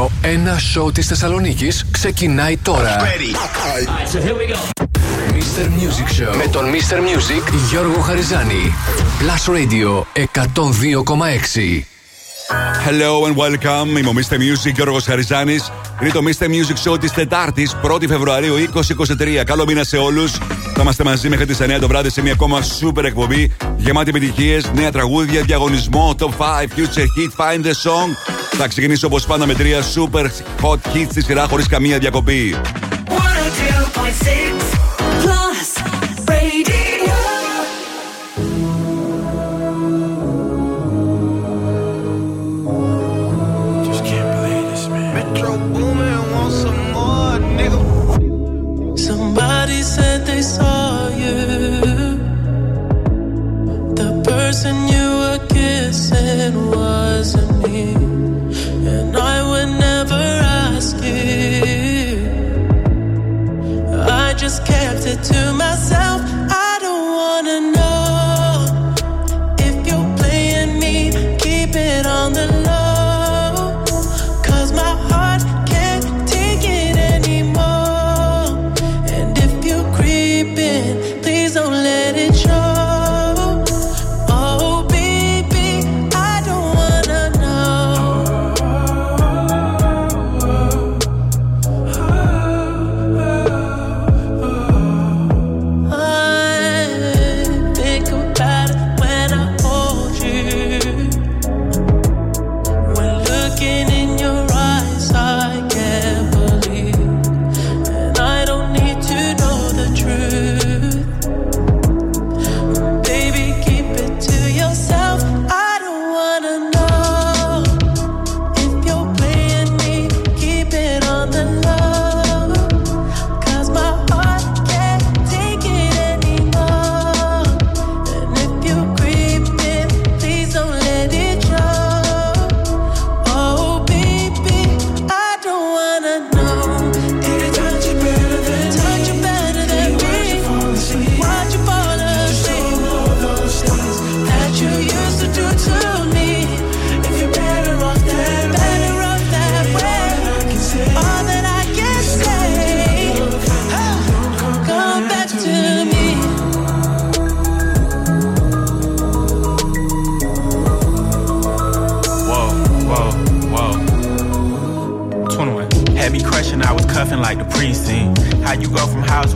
[0.00, 2.96] νούμερο 1 σοου της Θεσσαλονίκης ξεκινάει τώρα.
[4.12, 4.58] So here we go.
[5.32, 5.64] Mr.
[5.64, 6.96] Music Show με τον Mr.
[6.96, 8.74] Music Γιώργο Χαριζάνη.
[9.20, 11.84] Plus Radio 102,6.
[12.86, 13.98] Hello and welcome.
[13.98, 14.34] Είμαι ο Mr.
[14.34, 15.72] Music Γιώργος Χαριζάνης.
[16.00, 16.44] Είναι το Mr.
[16.44, 19.44] Music Show της Τετάρτης, 1η Φεβρουαρίου 2023.
[19.44, 20.32] Καλό μήνα σε όλους.
[20.74, 24.70] Θα είμαστε μαζί μέχρι τις 9 το βράδυ σε μια ακόμα super εκπομπή γεμάτη επιτυχίες,
[24.74, 28.08] νέα τραγούδια, διαγωνισμό, top 5, future hit, find the song.
[28.62, 30.24] Θα ξεκινήσω όπως πάντα με τρία super
[30.62, 32.54] hot hits στη σειρά χωρίς καμία διακοπή.
[33.08, 33.16] 102.6
[35.22, 35.70] Plus
[36.28, 37.16] Radio.
[43.86, 44.40] Just can't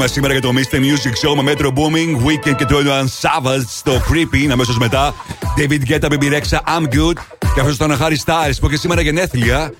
[0.00, 0.76] Σήμερα για το Mr.
[0.76, 2.74] Music Show με Metro Booming, Weekend και 21
[3.20, 4.48] Savage στο Creepy.
[4.52, 5.14] Αμέσως μετά
[5.58, 7.18] David Guetta, Baby Rexha, I'm Good.
[7.54, 9.72] Και αυτός ήταν ο Harry Styles που έχει σήμερα γενέθλια.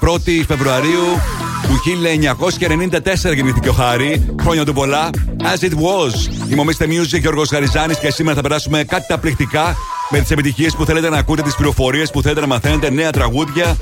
[0.00, 1.20] 1η ε, Φεβρουαρίου
[1.62, 1.80] του
[3.30, 4.34] 1994 γεννήθηκε ο Χάρη.
[4.40, 5.10] Χρόνια του πολλά.
[5.40, 6.50] As it was.
[6.50, 6.84] Είμαι ο Mr.
[6.84, 9.76] Music Γιώργος Χαριζάνης και σήμερα θα περάσουμε κάτι τα πληκτικά
[10.10, 13.76] με τις επιτυχίες που θέλετε να ακούτε, τις πληροφορίες που θέλετε να μαθαίνετε, νέα τραγούδια,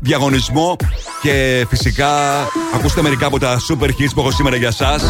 [0.00, 0.76] διαγωνισμό
[1.22, 2.08] και φυσικά
[2.74, 5.02] ακούστε μερικά από τα super hits που έχω σήμερα για σας.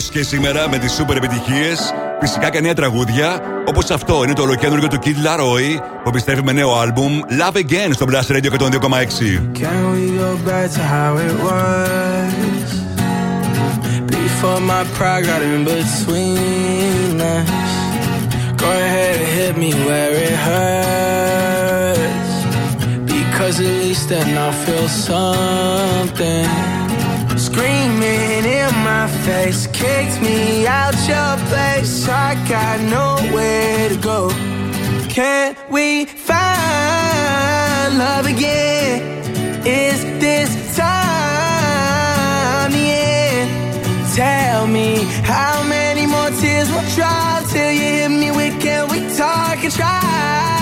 [0.00, 1.74] Και σήμερα με τι σούπερ επιτυχίε.
[2.20, 3.40] Φυσικά και νέα τραγούδια.
[3.66, 7.90] Όπω αυτό είναι το ολοκέντρο του Kid Laroi που επιστρέφει με νέο άλμπουμ Love Again
[7.92, 8.60] στο Blast Radio 102,6.
[14.06, 17.72] Before my pride got in between us.
[18.62, 22.32] Go ahead and hit me where it hurts.
[23.12, 26.48] Because at least then I'll feel something.
[27.36, 28.01] Screaming in my
[29.32, 32.08] Kicked me out your place.
[32.08, 34.30] I got nowhere to go.
[35.08, 39.02] Can we find love again?
[39.66, 43.50] Is this time the end?
[44.14, 48.60] Tell me how many more tears will dry till you hit me with.
[48.60, 50.61] Can we talk and try?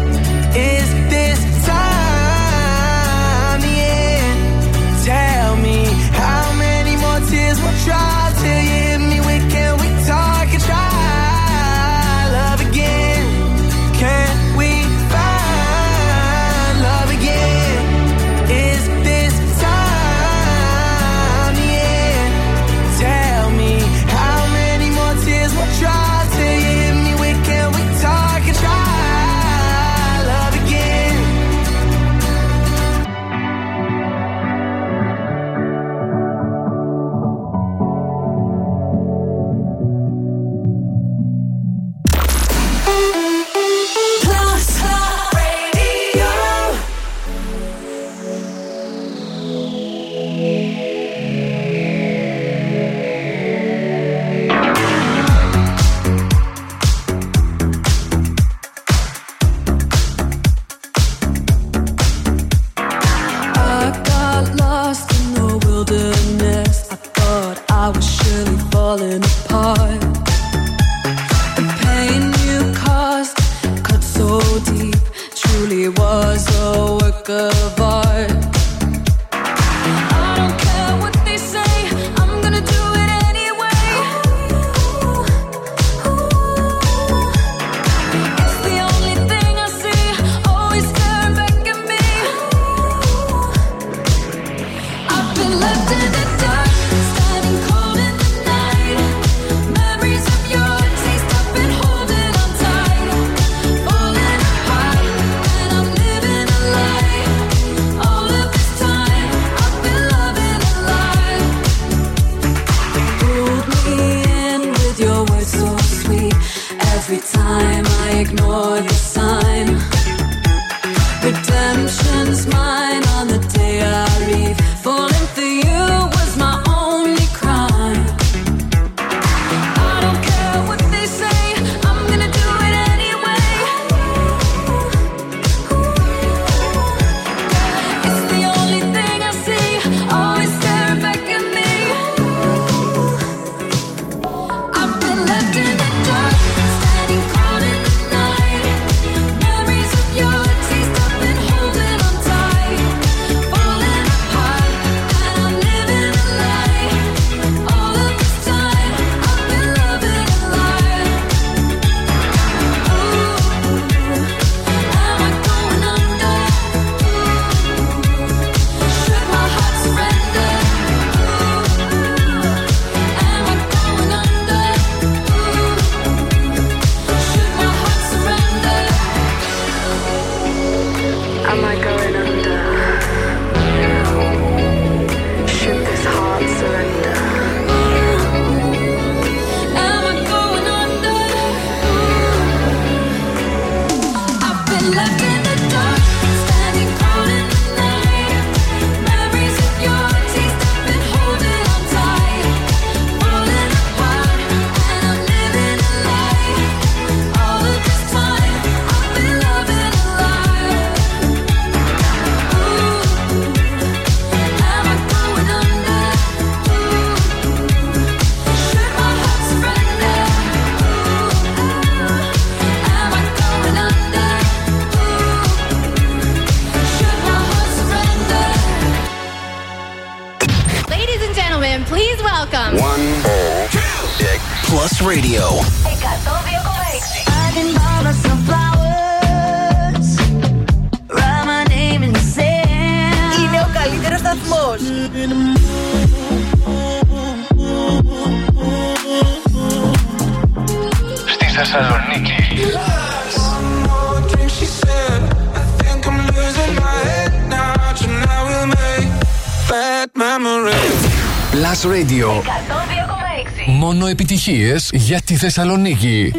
[264.50, 266.32] επιτυχίες για τη Θεσσαλονίκη.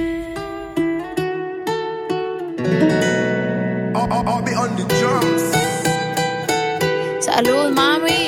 [7.28, 8.23] Salud, mami.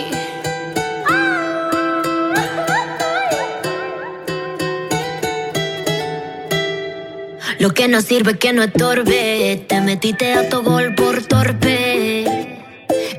[7.63, 9.21] Lo que no sirve que no estorbe.
[9.69, 11.79] Te metiste a tu gol por torpe.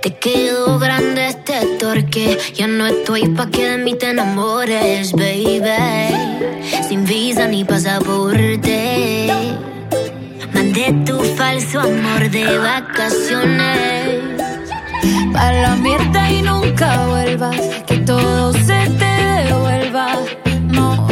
[0.03, 2.27] Te quedó grande este torque.
[2.59, 6.14] Ya no estoy pa' que de mí te enamores, baby.
[7.50, 9.28] Ni pasaporte.
[10.54, 14.20] Mandé tu falso amor de vacaciones.
[15.32, 17.56] Pa' la mierda y nunca vuelvas.
[17.86, 20.08] Que todo se te devuelva.
[20.74, 21.08] No,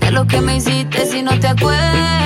[0.00, 2.24] de lo que me hiciste si no te acuerdas.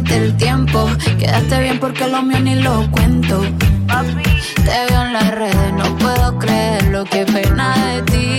[0.00, 0.88] Perdiste el tiempo.
[1.18, 3.40] Quedaste bien porque lo mío ni lo cuento.
[3.40, 7.04] Te veo en las redes, no puedo creerlo.
[7.04, 8.38] Qué pena de ti.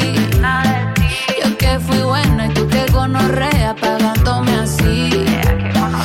[1.43, 5.25] Yo que fui buena y tú que gonorrea pagándome así.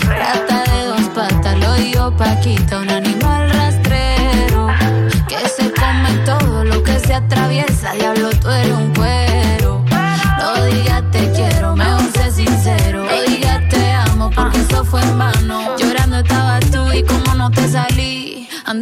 [0.06, 4.68] Rata de dos patas, lo digo Paquita, un animal rastrero.
[5.28, 7.92] Que se come todo lo que se atraviesa.
[7.92, 8.92] Diablo, tú eres un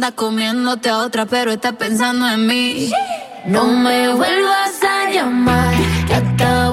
[0.01, 2.91] Anda comiéndote a otra, pero estás pensando en mí.
[3.45, 5.75] No me vuelvas a llamar,
[6.07, 6.70] que hasta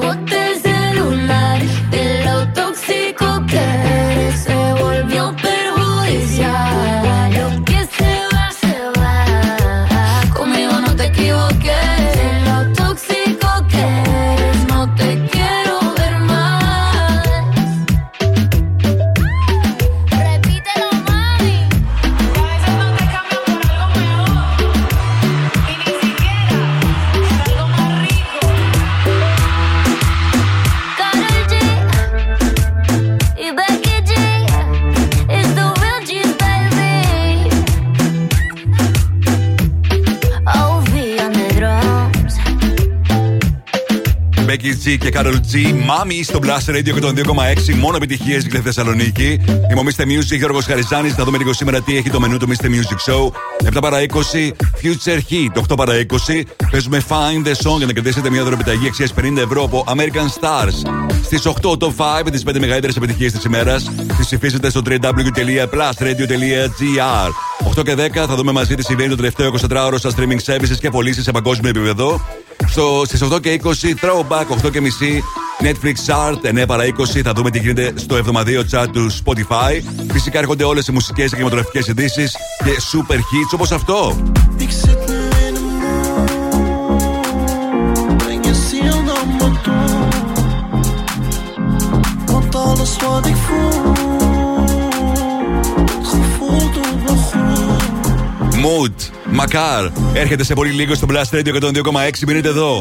[44.89, 45.75] G και Carol G.
[45.85, 47.75] Μάμι στο Blast Radio και τον 2,6.
[47.75, 49.41] Μόνο επιτυχίες για τη Θεσσαλονίκη.
[49.71, 50.03] Είμαι ο Mr.
[50.03, 51.15] Music, Γιώργος Χαριζάνης.
[51.15, 52.65] Θα δούμε λίγο σήμερα τι έχει το μενού του Mr.
[52.65, 53.31] Music Show.
[53.77, 54.05] 7 παρα 20,
[54.83, 55.53] Future Heat.
[55.69, 56.43] 8 παρα 20.
[56.71, 60.75] Παίζουμε Find the Song για να κερδίσετε μια δωρεπιταγή αξίας 50 ευρώ από American Stars.
[61.25, 63.91] Στις 8 top 5 τις 5 μεγαλύτερες επιτυχίες της ημέρας.
[64.17, 67.31] Τις ψηφίζετε στο www.plusradio.gr.
[67.77, 70.91] 8 και 10 θα δούμε μαζί τι συμβαίνει το τελευταίο 24ωρο στα streaming services και
[70.91, 72.21] πωλήσεις σε παγκόσμιο επίπεδο.
[72.69, 75.23] Στο, στις 8 και 20 Throwback, 8 και μισή
[75.61, 79.83] Netflix Chart, 9 παρα 20 θα δούμε τι γίνεται στο 72 chart του Spotify.
[80.13, 84.17] Φυσικά έρχονται όλες οι μουσικές και κινηματογραφικές ειδήσεις και super hits όπως αυτό.
[84.59, 85.29] Ik zit nu
[98.65, 101.71] Mood, Μακάρ, έρχεται σε πολύ λίγο στο Blast Radio 102,6.
[102.27, 102.81] Μείνετε εδώ.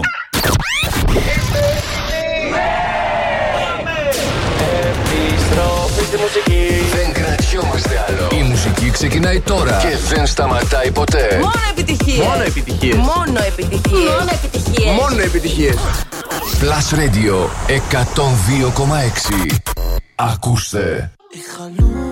[4.89, 6.67] Επιστροφή στη μουσική.
[6.95, 8.43] Δεν κρατιόμαστε χρειαζόμαστε άλλο.
[8.43, 11.37] Η μουσική ξεκινάει τώρα και δεν σταματάει ποτέ.
[11.41, 12.25] Μόνο επιτυχίες.
[12.25, 12.95] Μόνο επιτυχίες.
[12.95, 14.09] Μόνο επιτυχίες.
[14.09, 14.95] Μόνο επιτυχίες.
[14.95, 15.75] Μόνο επιτυχίες.
[16.61, 19.55] Plus Radio 102,6.
[20.15, 21.11] Ακούστε.
[21.57, 22.06] Combien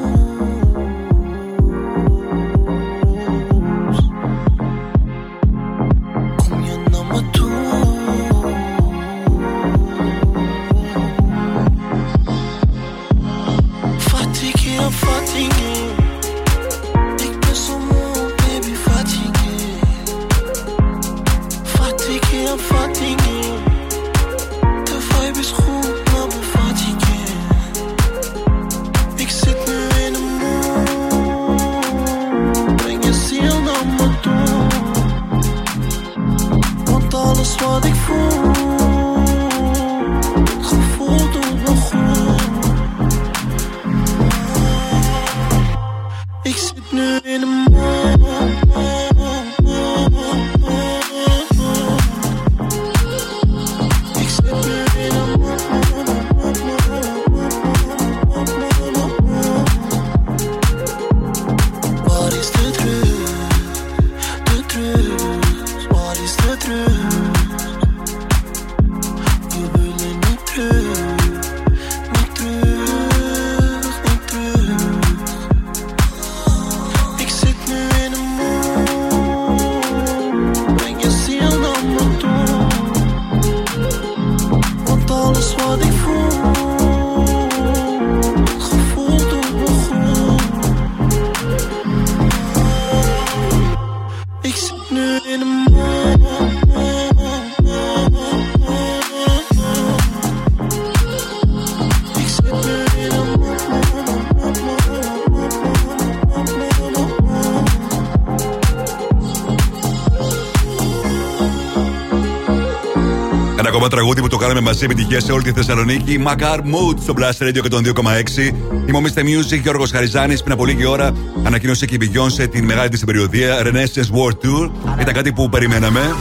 [114.88, 116.24] που το κάναμε μαζί επιτυχία σε όλη τη Θεσσαλονίκη.
[116.28, 118.52] Macar Mood στο Blast Radio και τον 2,6.
[118.88, 119.20] Είμαι ο Mr.
[119.20, 120.42] Music Γιώργος Χαριζάνης.
[120.42, 124.70] Πριν από λίγη ώρα ανακοίνωσε και η Beyoncé την μεγάλη της περιοδία Renaissance World Tour.
[125.00, 126.16] Ήταν κάτι που περιμέναμε.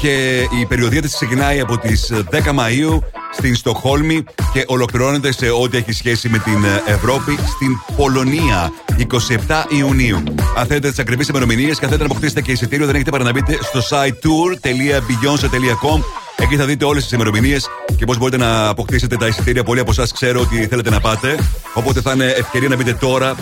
[0.00, 5.76] Και η περιοδία της ξεκινάει από τις 10 Μαου στην Στοχόλμη και ολοκληρώνεται σε ό,τι
[5.76, 10.22] έχει σχέση με την Ευρώπη στην Πολωνία 27 Ιουνίου.
[10.56, 13.24] Αν θέλετε τις ακριβείς ημερομηνίες και αν θέλετε να αποκτήσετε και εισιτήριο, δεν έχετε παρά
[13.24, 16.00] να μπείτε στο site tour.beyonce.com
[16.36, 17.68] Εκεί θα δείτε όλες τις ημερομηνίες
[18.02, 19.64] και πώς μπορείτε να αποκτήσετε τα εισιτήρια.
[19.64, 21.38] Πολλοί από εσάς ξέρω ότι θέλετε να πάτε.
[21.74, 23.34] Οπότε θα είναι ευκαιρία να μπείτε τώρα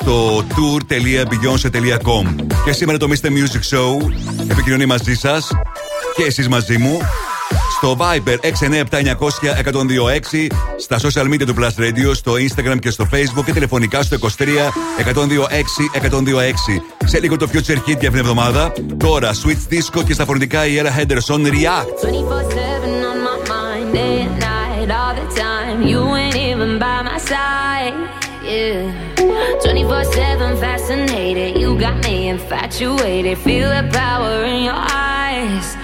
[0.00, 2.34] στο tour.beyonce.com.
[2.64, 3.26] Και σήμερα το Mr.
[3.26, 3.96] Music Show
[4.48, 5.48] επικοινωνεί μαζί σας
[6.16, 6.98] και εσείς μαζί μου
[7.76, 10.46] στο Viber 697-900-1026,
[10.76, 14.28] στα social media του Plus Radio, στο Instagram και στο Facebook και τηλεφωνικά στο 23
[15.14, 15.20] 126
[16.02, 16.08] 126.
[17.04, 18.72] Σε λίγο το Future Hit για αυτήν την εβδομάδα.
[18.96, 22.73] Τώρα Switch Disco και στα φωνητικά η Ella Henderson React.
[23.94, 25.82] Day and night, all the time.
[25.82, 27.94] You ain't even by my side,
[28.42, 29.14] yeah.
[29.62, 33.38] 24-7 fascinated, you got me infatuated.
[33.38, 35.83] Feel the power in your eyes.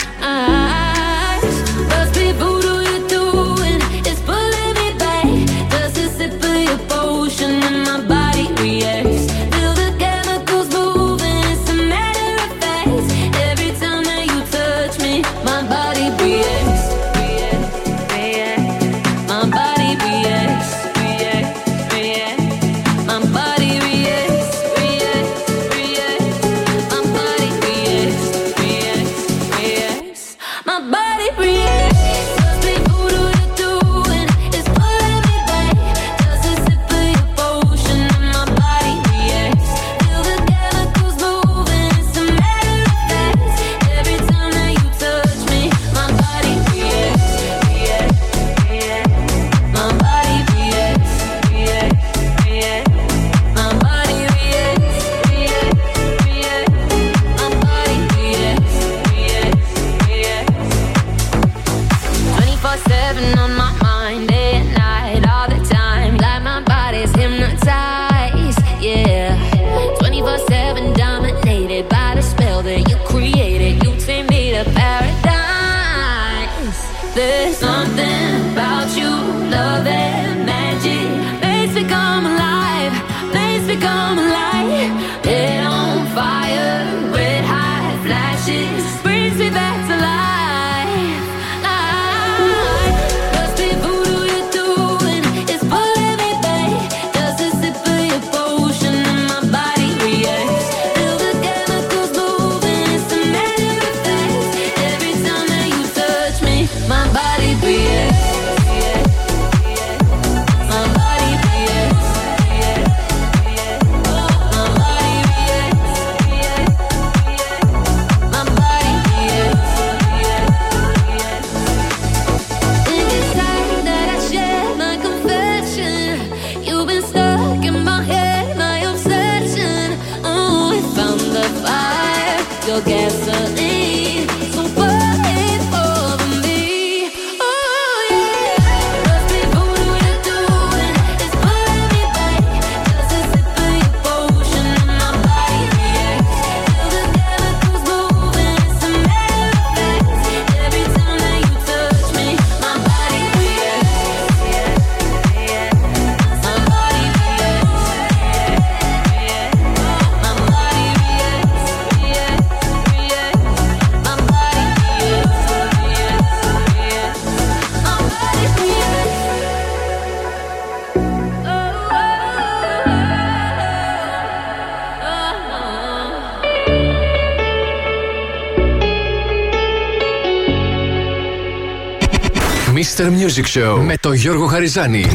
[183.85, 185.07] Με το Γιώργο Χαριζάνη.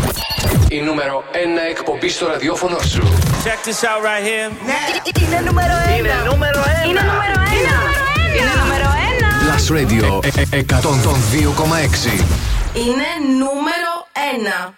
[0.69, 3.01] Η νούμερο ένα εκπομπή στο ραδιόφωνο σου.
[3.43, 4.51] Check this out right here.
[5.21, 5.97] Είναι νούμερο 1.
[5.97, 6.89] Είναι νούμερο 1.
[6.89, 8.38] Είναι νούμερο 1.
[8.38, 9.30] Είναι νούμερο ένα.
[9.67, 10.06] Radio
[10.49, 10.63] 102,6.
[12.73, 13.10] Είναι
[13.41, 14.73] νούμερο 1.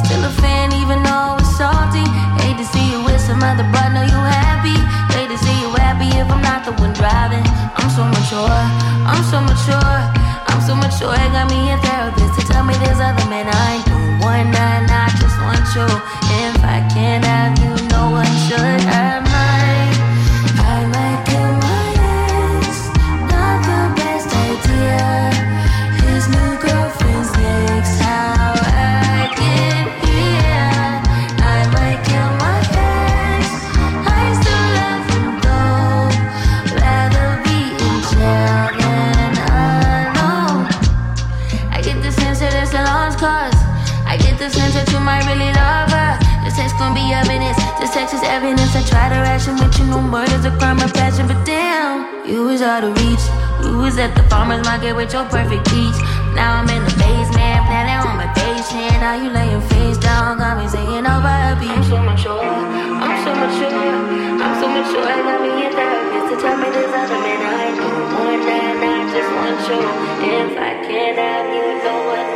[0.00, 1.38] Ε, ε, I'm even though
[3.72, 3.88] but
[4.48, 4.76] happy
[5.32, 7.46] to see you happy if I'm not the one driving
[7.76, 8.60] I'm so mature,
[9.10, 10.07] I'm so mature
[10.98, 14.50] Sure, I got me a therapist to tell me there's other men I don't want,
[14.50, 15.86] and I just want you.
[16.42, 18.58] If I can't have you, no one should.
[18.58, 19.07] I
[54.94, 55.98] with your perfect peach.
[56.34, 58.28] Now I'm in the basement, planning on my.
[59.00, 61.70] Now you face down, got me singing over a beat.
[61.70, 63.70] I'm so mature, I'm so mature,
[64.42, 65.06] I'm so mature.
[65.06, 68.82] I got me a therapist to tell me this other man I do more than
[68.82, 69.80] I just want you.
[70.28, 72.27] If I can't have you, know what?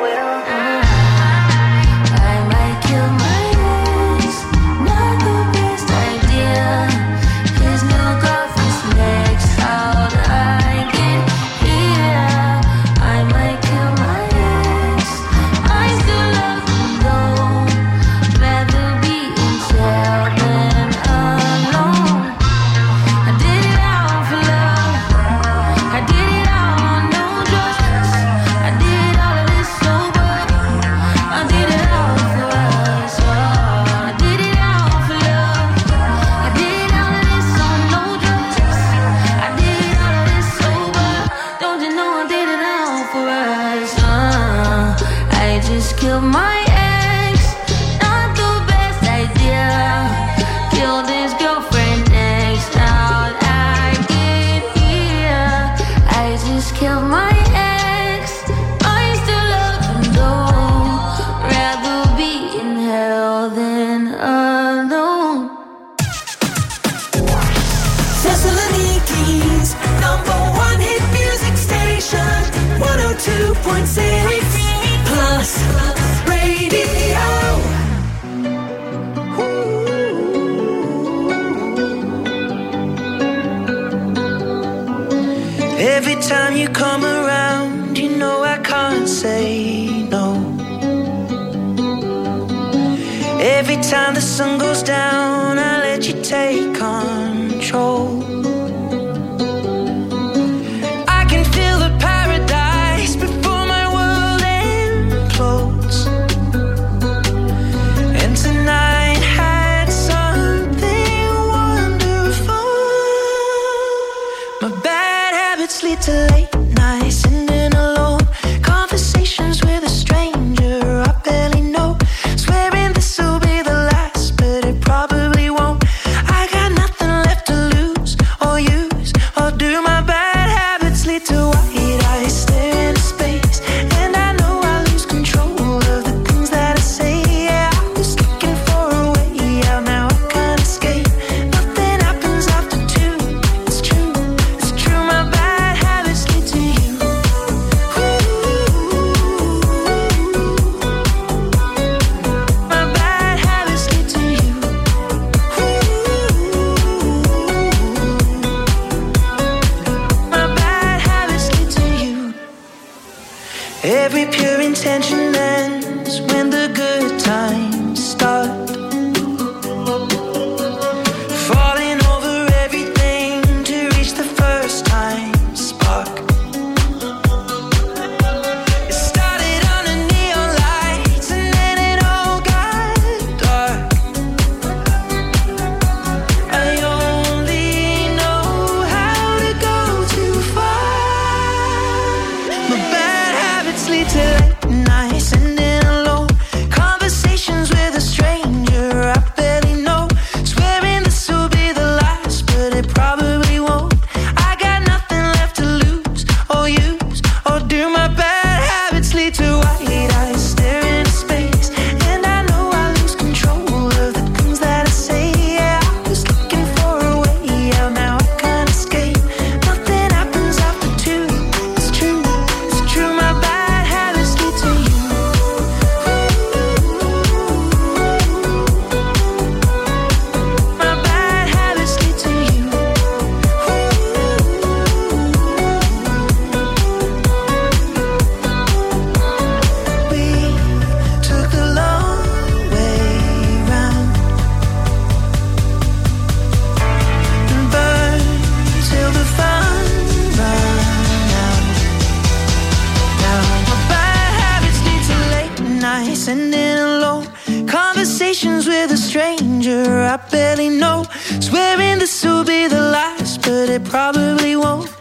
[259.85, 261.07] I barely know.
[261.41, 264.92] Swearing this will be the last, but it probably won't.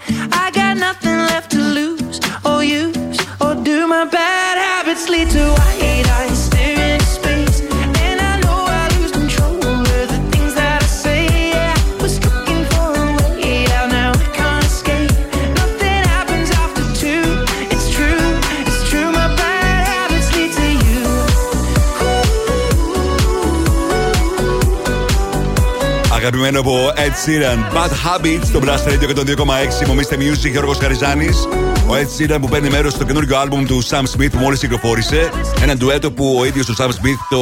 [26.43, 29.87] Αγαπημένο από Ed Sheeran, Bad Habits, στο Blast Radio και τον 2,6.
[29.87, 31.47] Μομίστε Music, Γιώργος Χαριζάνης.
[31.87, 35.29] Ο Ed Sheeran που παίρνει μέρος στο καινούργιο άλμπουμ του Sam Smith που μόλις κυκλοφόρησε.
[35.61, 37.39] Ένα ντουέτο που ο ίδιος ο Sam Smith το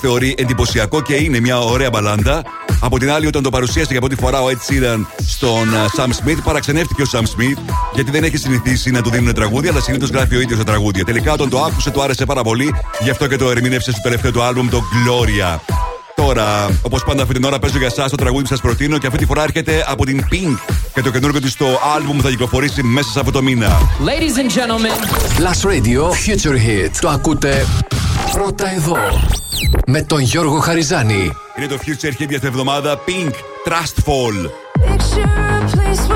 [0.00, 2.42] θεωρεί εντυπωσιακό και είναι μια ωραία μπαλάντα.
[2.80, 6.08] Από την άλλη, όταν το παρουσίασε για πρώτη φορά ο Ed Sheeran στον uh, Sam
[6.08, 10.08] Smith, παραξενεύτηκε ο Sam Smith γιατί δεν έχει συνηθίσει να του δίνουν τραγούδια, αλλά συνήθως
[10.08, 11.04] γράφει ο ίδιος τα τραγούδια.
[11.04, 14.30] Τελικά, όταν το άκουσε, του άρεσε πάρα πολύ, γι' αυτό και το ερμήνευσε στο τελευταίο
[14.32, 15.84] του άλμπουμ, το Gloria.
[16.16, 19.06] Τώρα, όπως πάντα αυτή την ώρα παίζω για εσάς το τραγούδι που σας προτείνω και
[19.06, 22.82] αυτή τη φορά έρχεται από την Pink και το καινούργιο της στο άλμπουμ θα κυκλοφορήσει
[22.82, 23.78] μέσα σε αυτό το μήνα.
[23.98, 24.96] Ladies and gentlemen,
[25.38, 26.90] Plus Radio Future Hit.
[27.00, 27.66] Το ακούτε
[28.32, 28.96] πρώτα εδώ.
[29.86, 31.32] Με τον Γιώργο Χαριζάνη.
[31.56, 33.30] Είναι το Future Hit για την εβδομάδα Pink
[33.68, 34.50] Trust Fall.
[34.86, 36.15] Picture a place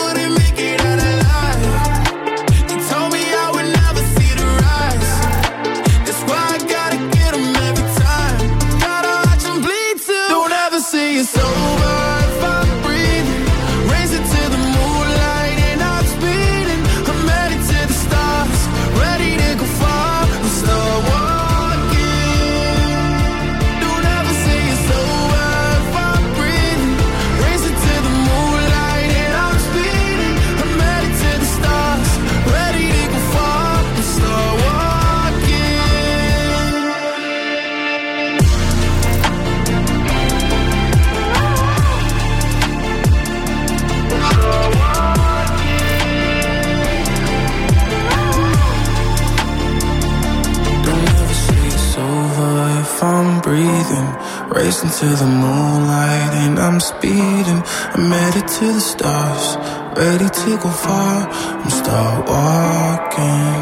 [54.83, 57.61] Racing to the moonlight and I'm speeding.
[57.93, 59.57] I'm headed to the stars,
[59.95, 61.29] ready to go far.
[61.61, 63.61] I'm start walking.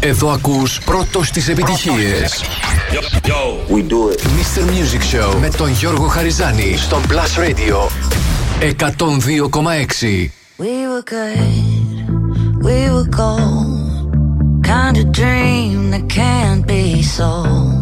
[0.00, 2.42] Εδώ ακούς πρώτος τις επιτυχίες.
[3.68, 4.20] We do it.
[4.20, 4.62] Mr.
[4.64, 7.88] Music Show με τον Γιώργο Χαριζάνη στον Plus Radio
[8.60, 10.30] 102,6.
[10.58, 11.44] We were good,
[12.66, 13.80] we were gold.
[14.72, 17.81] Kind of dream that can't be sold.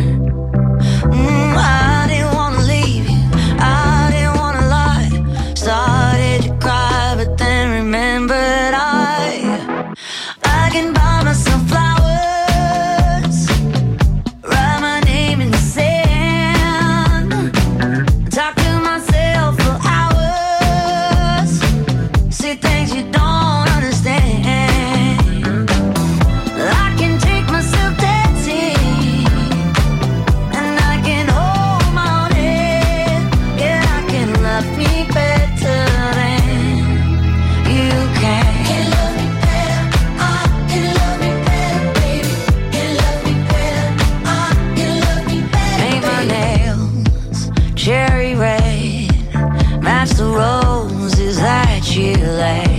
[51.95, 52.70] you left.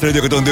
[0.00, 0.50] Blast Radio και τον 2,6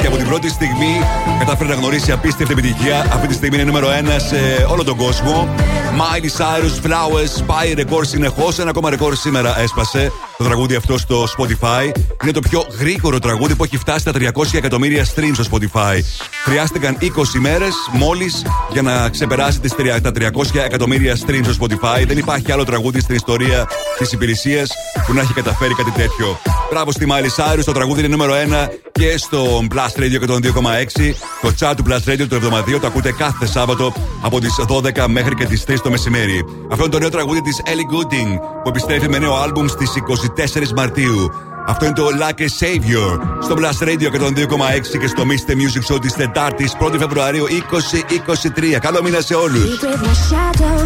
[0.00, 1.00] και από την πρώτη στιγμή
[1.38, 3.00] κατάφερε να γνωρίσει απίστευτη επιτυχία.
[3.12, 3.92] Αυτή τη στιγμή είναι νούμερο 1
[4.28, 5.54] σε όλο τον κόσμο.
[5.98, 8.58] Miley Cyrus Flowers πάει ρεκόρ συνεχώς.
[8.58, 11.90] Ένα ακόμα ρεκόρ σήμερα έσπασε το τραγούδι αυτό στο Spotify.
[12.22, 14.20] Είναι το πιο γρήγορο τραγούδι που έχει φτάσει στα 300
[14.52, 15.98] εκατομμύρια streams στο Spotify.
[16.44, 17.06] Χρειάστηκαν 20
[17.40, 22.06] μέρες μόλις για να ξεπεράσει τις, τρια- τα 300 εκατομμύρια streams στο Spotify.
[22.06, 23.66] Δεν υπάρχει άλλο τραγούδι στην ιστορία
[23.98, 24.70] της υπηρεσίας
[25.06, 26.38] που να έχει καταφέρει κάτι τέτοιο.
[26.70, 30.40] Μπράβο στη Miley Cyrus, το τραγούδι είναι νούμερο 1 και στο Blast Radio και τον
[30.42, 31.14] 2,6.
[31.42, 33.92] Το chat του Blast Radio το εβδομαδίο το ακούτε κάθε Σάββατο
[34.22, 36.44] από τις 12 μέχρι και τις 3 το μεσημέρι.
[36.70, 40.72] Αυτό είναι το νέο τραγούδι της Ellie Goulding που επιστρέφει με νέο άλμπουμ στις 24
[40.76, 41.30] Μαρτίου.
[41.66, 45.52] Αυτό είναι το Like a Savior στο Blast Radio και τον 2,6 και στο Mr.
[45.52, 48.78] Music Show της Τετάρτης 1η Φεβρουαρίου 2023.
[48.80, 49.64] Καλό μήνα σε όλους.
[49.64, 50.78] With my shadow,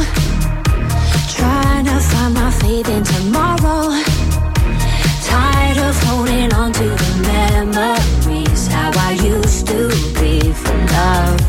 [1.36, 4.13] trying to find my faith in tomorrow.
[6.02, 9.88] Holding on to the memories, how I used to
[10.20, 11.40] be from love.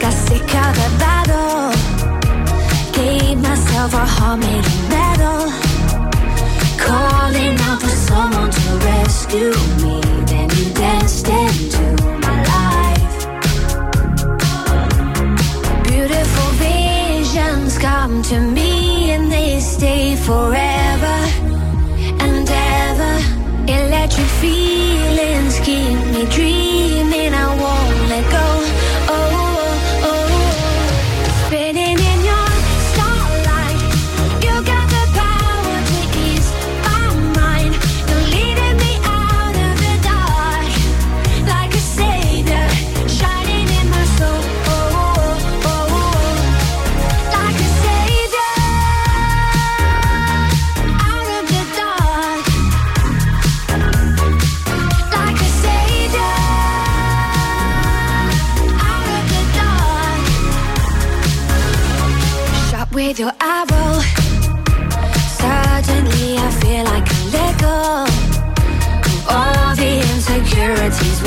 [0.00, 1.72] Got sick of the battle,
[2.92, 5.42] gave myself a heart made of metal.
[6.78, 11.86] Calling out for someone to rescue me, then you danced into
[12.26, 13.14] my life.
[15.84, 21.49] Beautiful visions come to me and they stay forever.
[23.70, 27.32] Electric feelings keep me dreaming.
[27.32, 28.48] I won't let go.
[29.14, 29.39] Oh,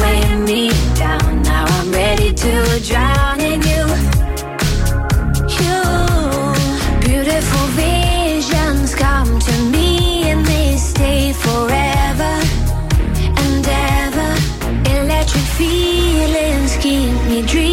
[0.01, 1.41] weighing me down.
[1.43, 2.53] Now I'm ready to
[2.89, 3.83] drown in you.
[5.61, 5.81] You,
[7.07, 12.33] beautiful visions come to me and they stay forever
[13.41, 14.29] and ever.
[14.97, 17.72] Electric feelings keep me dreaming.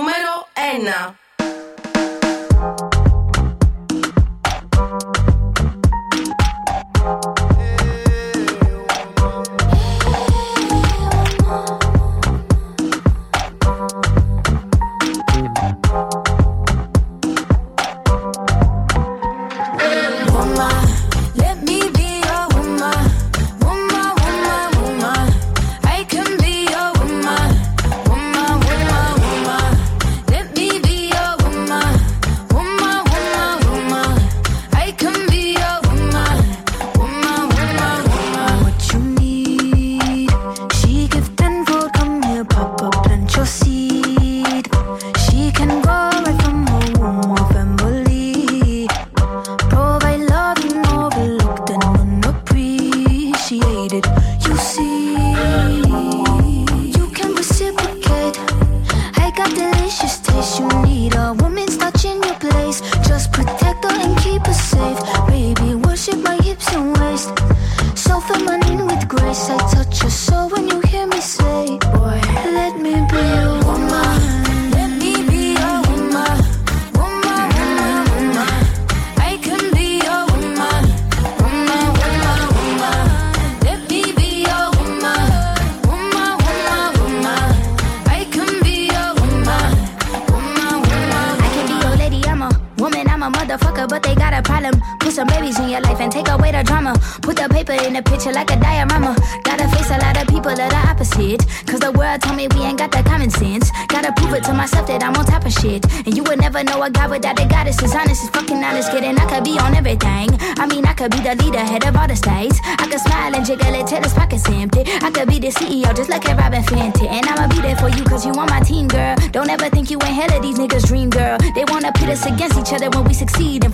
[0.71, 1.20] 现在。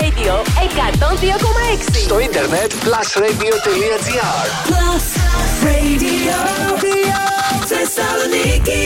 [0.00, 1.96] Radio 102,6.
[2.04, 4.00] Στο ίντερνετ plusradio.gr
[4.68, 5.04] Plus
[5.64, 6.38] Radio.
[7.66, 8.80] Θεσσαλονίκη.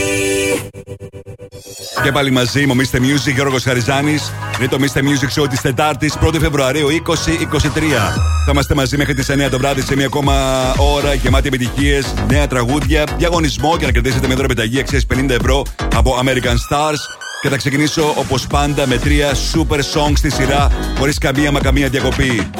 [2.03, 2.97] Και πάλι μαζί μου, Mr.
[2.97, 4.31] Music, Γιώργος Χαριζάνης.
[4.57, 4.99] Είναι το Mr.
[4.99, 8.13] Music Show της Τετάρτης, 1η Φεβρουαρίου 2023.
[8.45, 10.33] Θα είμαστε μαζί μέχρι τις 9 το βράδυ σε μια ακόμα
[10.77, 15.63] ώρα γεμάτη επιτυχίες, νέα τραγούδια, διαγωνισμό και να κερδίσετε μια δωρεπιταγή αξίας 50 ευρώ
[15.95, 17.24] από American Stars.
[17.45, 21.89] Και θα ξεκινήσω όπως πάντα με τρία super songs στη σειρά, χωρίς καμία μα καμία
[21.89, 22.49] διακοπή.
[22.55, 22.59] 102.6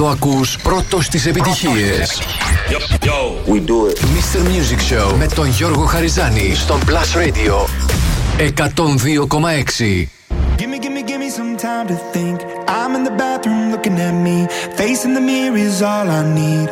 [0.00, 2.22] το ακούς πρώτο στις επιτυχίες.
[2.70, 3.98] Yo, yo, we do it.
[3.98, 4.40] Mr.
[4.42, 7.54] Music Show με τον Γιώργο Χαριζάνη στον Plus Radio
[8.38, 10.08] 102,6.
[10.56, 12.36] Gimme, gimme, gimme some time to think.
[12.78, 14.36] I'm in the bathroom looking at me.
[14.80, 16.68] Facing the mirror is all I need.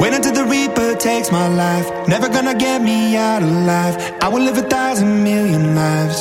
[0.00, 1.86] Wait until the Reaper takes my life.
[2.14, 2.98] Never gonna get me
[3.28, 3.94] out alive.
[4.24, 6.20] I will live a thousand million lives.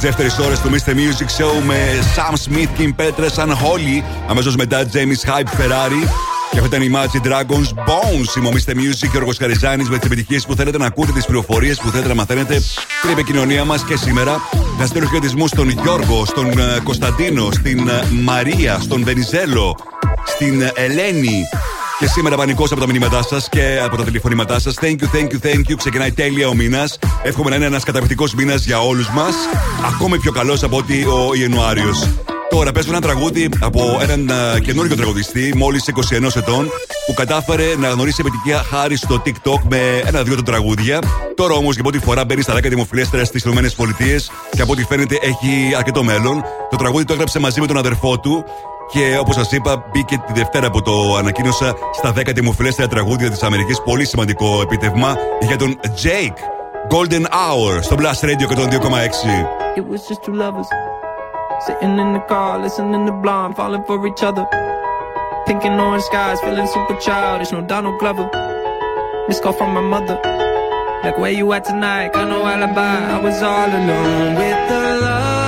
[0.00, 0.90] Δεύτερη ώρα του Mr.
[0.90, 1.76] Music Show με
[2.16, 4.02] Sam Smith, Kim Petras, An Holly.
[4.28, 6.08] Αμέσως μετά James Hype Ferrari.
[6.50, 8.36] Και αυτό ήταν η Magic Dragons Bones.
[8.36, 8.70] Είμαι ο Mr.
[8.70, 11.90] Music και ο Γιώργος Καριζάνης με τις επιτυχίες που θέλετε να ακούτε, τις πληροφορίες που
[11.90, 12.60] θέλετε να μαθαίνετε
[12.98, 14.40] στην επικοινωνία μας και σήμερα.
[14.78, 19.76] Να στείλω χαιρετισμούς στον Γιώργο, στον ε, Κωνσταντίνο, στην ε, Μαρία, στον Βενιζέλο,
[20.24, 21.48] στην ε, Ελένη,
[21.98, 24.74] και σήμερα πανικός από τα μηνύματά σας και από τα τηλεφωνήματά σας.
[24.80, 25.74] Thank you, thank you, thank you.
[25.76, 26.97] Ξεκινάει τέλεια ο μήνας.
[27.22, 29.34] Εύχομαι να είναι ένας καταπληκτικός μήνας για όλους μας.
[29.94, 32.08] Ακόμη πιο καλός από ότι ο Ιανουάριος.
[32.50, 36.70] Τώρα παίζω ένα τραγούδι από έναν α, καινούριο τραγουδιστή, μόλις 21 ετών,
[37.06, 40.98] που κατάφερε να γνωρίσει επιτυχία χάρη στο TikTok με ένα-δύο του τραγούδια.
[41.34, 43.62] Τώρα όμως για πρώτη φορά μπαίνει στα 10 δημοφιλέστερα στις ΗΠΑ
[44.50, 46.44] και από ό,τι φαίνεται έχει αρκετό μέλλον.
[46.70, 48.44] Το τραγούδι το έγραψε μαζί με τον αδερφό του
[48.92, 53.42] και όπως σας είπα, μπήκε τη Δευτέρα που το ανακοίνωσα στα 10 δημοφιλέστερα τραγούδια της
[53.42, 53.82] Αμερικής.
[53.82, 56.57] Πολύ σημαντικό επίτευγμα για τον Jake.
[56.89, 59.77] Golden Hour στο Blast Radio 102,6.
[59.79, 60.69] It was just two lovers
[61.65, 64.45] sitting in the car, listening to Blonde, falling for each other.
[65.45, 67.51] Pink and orange skies, feeling super childish.
[67.51, 68.29] No Donald Glover.
[69.27, 70.17] Missed call from my mother.
[71.03, 72.13] Like where you at tonight?
[72.13, 72.97] Got no alibi.
[73.15, 75.46] I was all alone with the love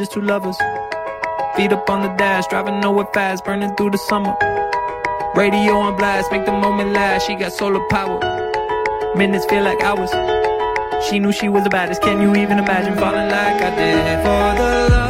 [0.00, 0.56] Just two lovers.
[1.56, 4.34] Feet up on the dash, driving nowhere fast, burning through the summer.
[5.36, 7.26] Radio on blast, make the moment last.
[7.26, 8.18] She got solar power.
[9.14, 10.10] Minutes feel like hours.
[11.06, 12.00] She knew she was the baddest.
[12.00, 14.22] Can you even imagine falling like I did?
[14.24, 15.09] For the love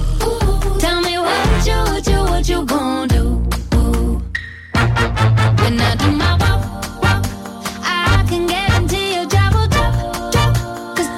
[1.23, 1.65] what
[2.07, 2.65] you, what you
[3.09, 3.25] do?
[5.61, 6.61] When I do my walk,
[7.03, 7.25] walk,
[7.83, 8.47] I can
[9.15, 9.25] your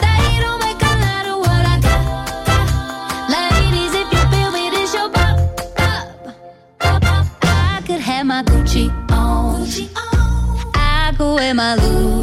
[0.01, 3.29] they don't make a lot of what I got.
[3.29, 5.35] Ladies, if you feel me, this your pop,
[6.81, 9.65] pop, I could have my Gucci on.
[9.65, 10.71] Gucci on.
[10.75, 12.22] I go wear my Louis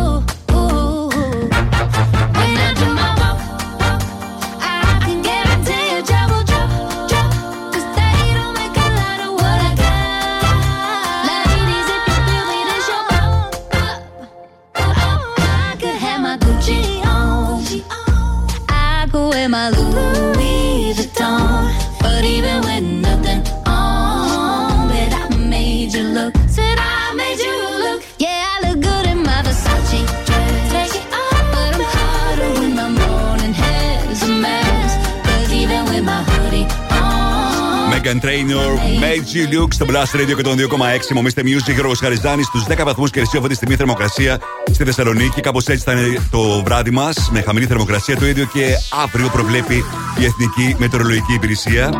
[38.11, 38.71] Megan Trainor,
[39.03, 41.13] Made You Look στο Blast Radio και τον 2,6.
[41.13, 44.39] Μομίστε Music, Γιώργος Χαριζάνης στους 10 βαθμούς Κελσίου αυτή τη στιγμή θερμοκρασία
[44.71, 45.41] στη Θεσσαλονίκη.
[45.41, 48.17] Κάπως έτσι θα είναι το βράδυ μας με χαμηλή θερμοκρασία.
[48.17, 49.85] Το ίδιο και αύριο προβλέπει
[50.19, 51.93] η Εθνική Μετεωρολογική Υπηρεσία.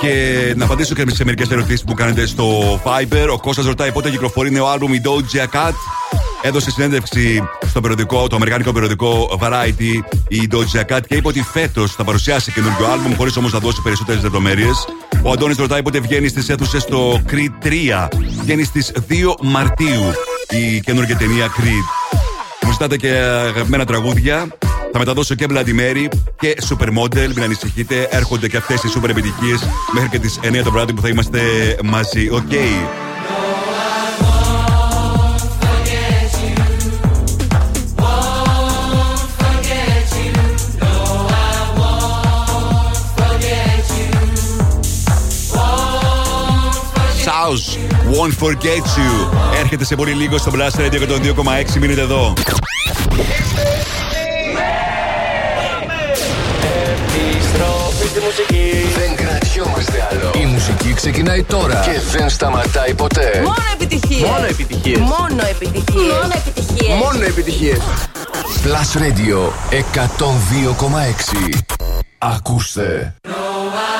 [0.00, 3.28] Και να απαντήσω και σε μερικές ερωτήσεις που μου κάνετε στο Viber.
[3.32, 5.72] Ο Κώστας ρωτάει πότε κυκλοφορεί νέο άλμπουμ η Doja Cat.
[6.42, 11.92] Έδωσε συνέντευξη στο περιοδικό, το αμερικάνικο περιοδικό Variety η Doja Cat και είπε ότι φέτος
[11.92, 14.86] θα παρουσιάσει καινούργιο άλμπουμ, χωρίς όμως να δώσει περισσότερες λεπτομέρειες.
[15.26, 18.08] Ο Αντώνης ρωτάει πότε βγαίνει στις αίθουσες το Creed 3.
[18.40, 20.02] Βγαίνει στις 2 Μαρτίου
[20.50, 22.16] η καινούργια ταινία Creed.
[22.62, 24.46] Μου ζητάτε και αγαπημένα τραγούδια.
[24.92, 26.08] Θα μεταδώσω και Bloody Mary
[26.38, 27.28] και Supermodel.
[27.34, 31.00] Μην ανησυχείτε, έρχονται και αυτές οι super επιτυχίες μέχρι και τις 9 το βράδυ που
[31.00, 31.40] θα είμαστε
[31.84, 32.28] μαζί.
[32.30, 32.52] Οκ.
[47.56, 47.78] South,
[48.14, 49.30] Won't Forget You.
[49.60, 51.78] Έρχεται σε πολύ λίγο στο Blast Radio και τον 2,6.
[51.80, 52.32] Μείνετε εδώ.
[57.12, 58.70] Επιστροφή στη μουσική.
[58.98, 60.30] Δεν κρατιόμαστε άλλο.
[60.42, 63.42] Η μουσική ξεκινάει τώρα και δεν σταματάει ποτέ.
[63.44, 64.28] Μόνο επιτυχίες.
[64.28, 64.98] Μόνο επιτυχίες.
[64.98, 66.12] Μόνο επιτυχίες.
[66.12, 66.98] Μόνο επιτυχίες.
[67.02, 67.78] Μόνο επιτυχίες.
[68.64, 69.38] Plus Radio
[69.70, 71.60] 102,6.
[72.18, 73.14] Ακούστε.
[73.76, 73.95] I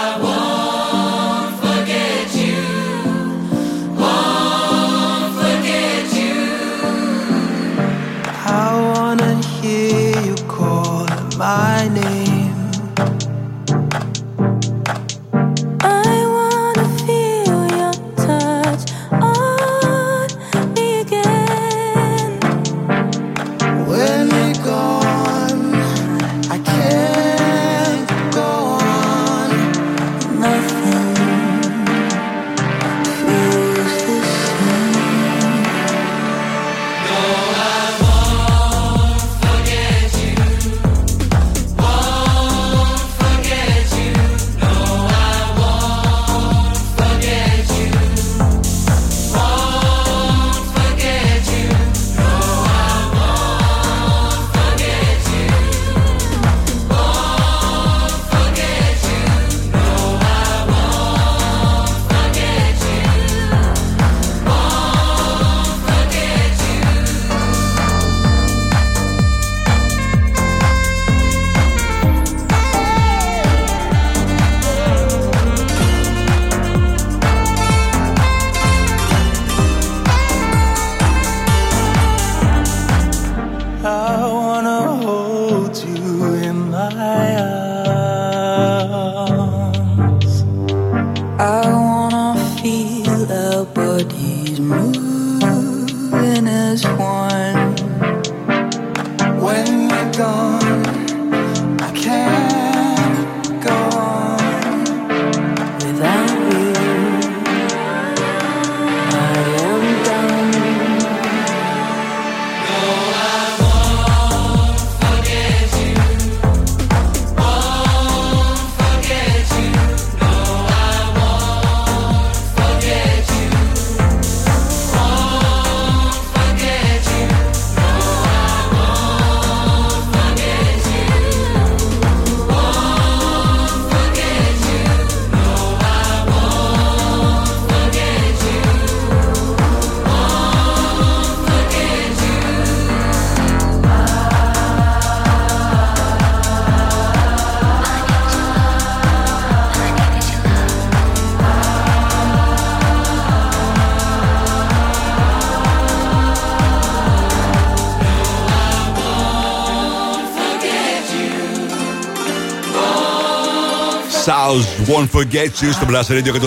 [164.47, 166.39] South Won't Forget You στο Blast Radio 102,6.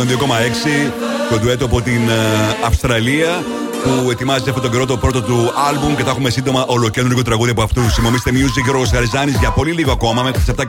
[1.30, 2.14] Το ντουέτο από την ε,
[2.66, 3.44] Αυστραλία
[3.84, 7.52] που ετοιμάζει αυτόν τον καιρό το πρώτο του άλμπουμ και θα έχουμε σύντομα ολοκένουργιο τραγούδι
[7.52, 7.94] από αυτούς.
[7.94, 10.66] Συμμομίστε Music ο Γαριζάνη για πολύ λίγο ακόμα μέχρι τις 7.30.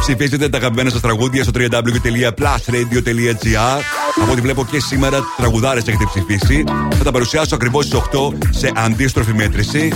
[0.00, 3.80] Ψηφίστε τα αγαπημένα σας τραγούδια στο www.plusradio.gr.
[4.22, 6.64] Από ό,τι βλέπω και σήμερα τραγουδάρες έχετε ψηφίσει.
[6.98, 8.02] Θα τα παρουσιάσω ακριβώς στις 8
[8.50, 9.92] σε αντίστροφη μέτρηση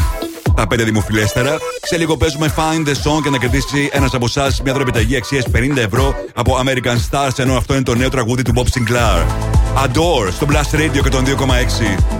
[0.56, 1.56] τα πέντε δημοφιλέστερα.
[1.82, 5.44] Σε λίγο παίζουμε Find the Song και να κερδίσει ένας από εσάς μια δωρεπιταγή αξίας
[5.54, 9.26] 50 ευρώ από American Stars, ενώ αυτό είναι το νέο τραγούδι του Bob Sinclair.
[9.84, 12.19] Adore στο Blast Radio και τον 2,6.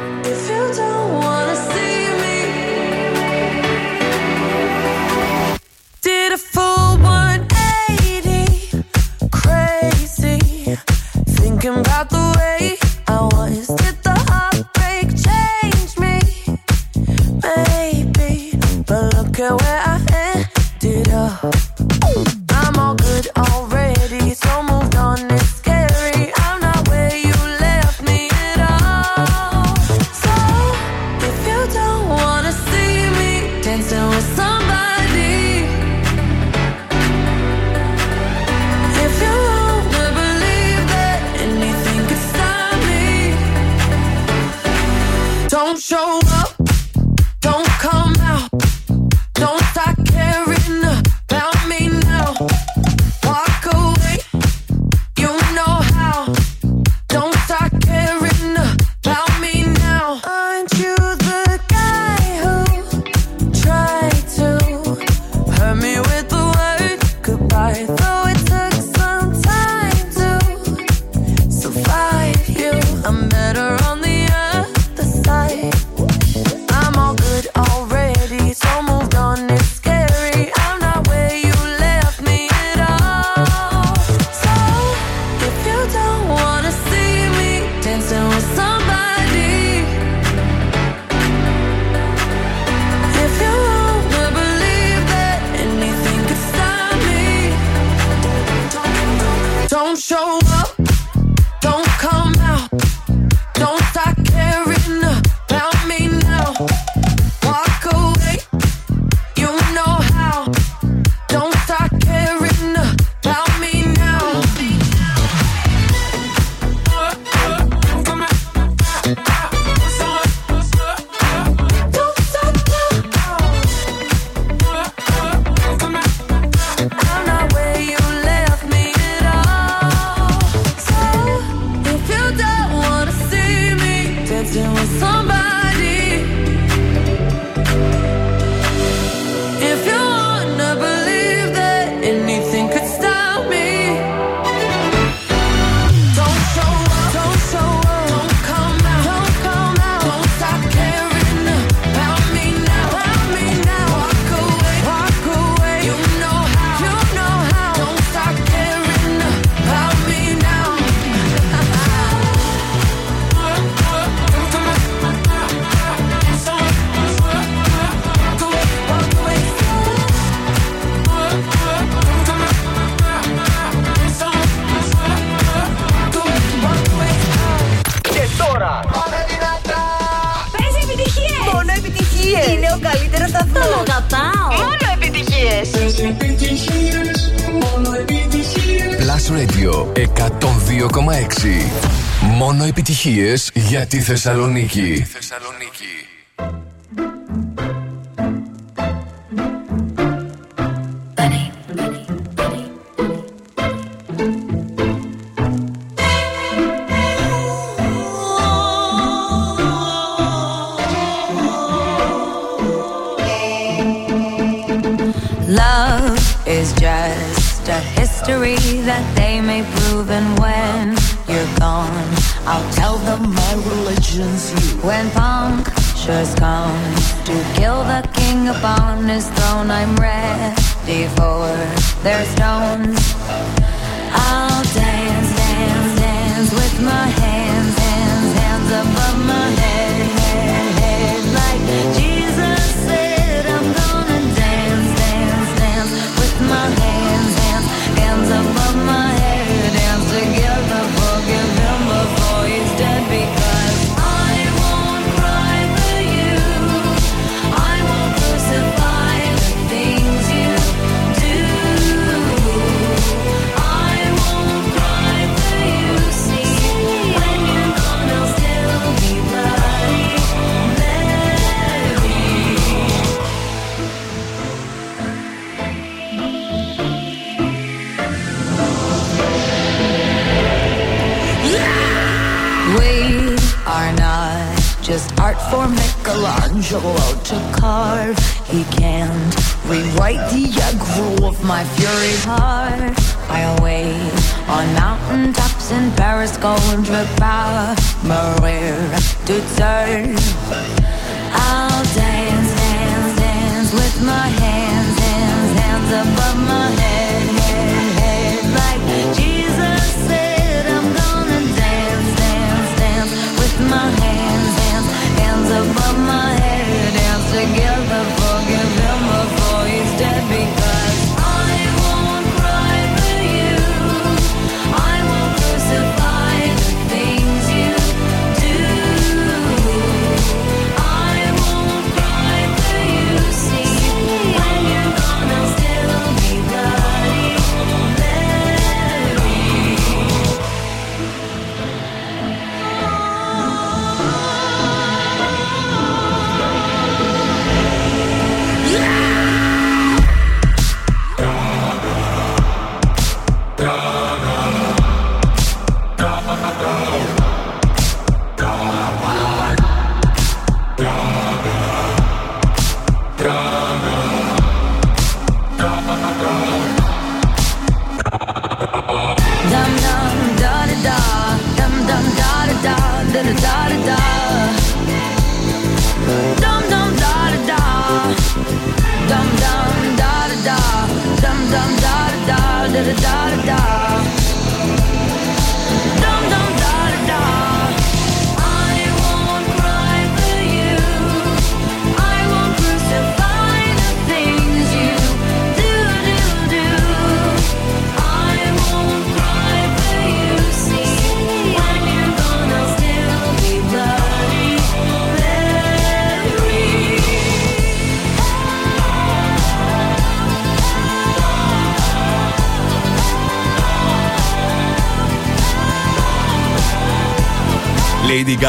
[192.51, 195.05] Μόνο επιτυχίες για τη Θεσσαλονίκη.
[195.07, 196.20] Love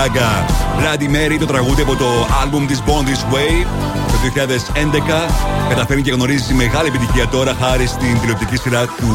[0.02, 0.30] Gaga.
[0.78, 3.66] Bloody Mary, το τραγούδι από το album της Bond This Way
[4.08, 5.68] το 2011.
[5.68, 9.06] Καταφέρνει και γνωρίζει μεγάλη επιτυχία τώρα χάρη στην τηλεοπτική σειρά του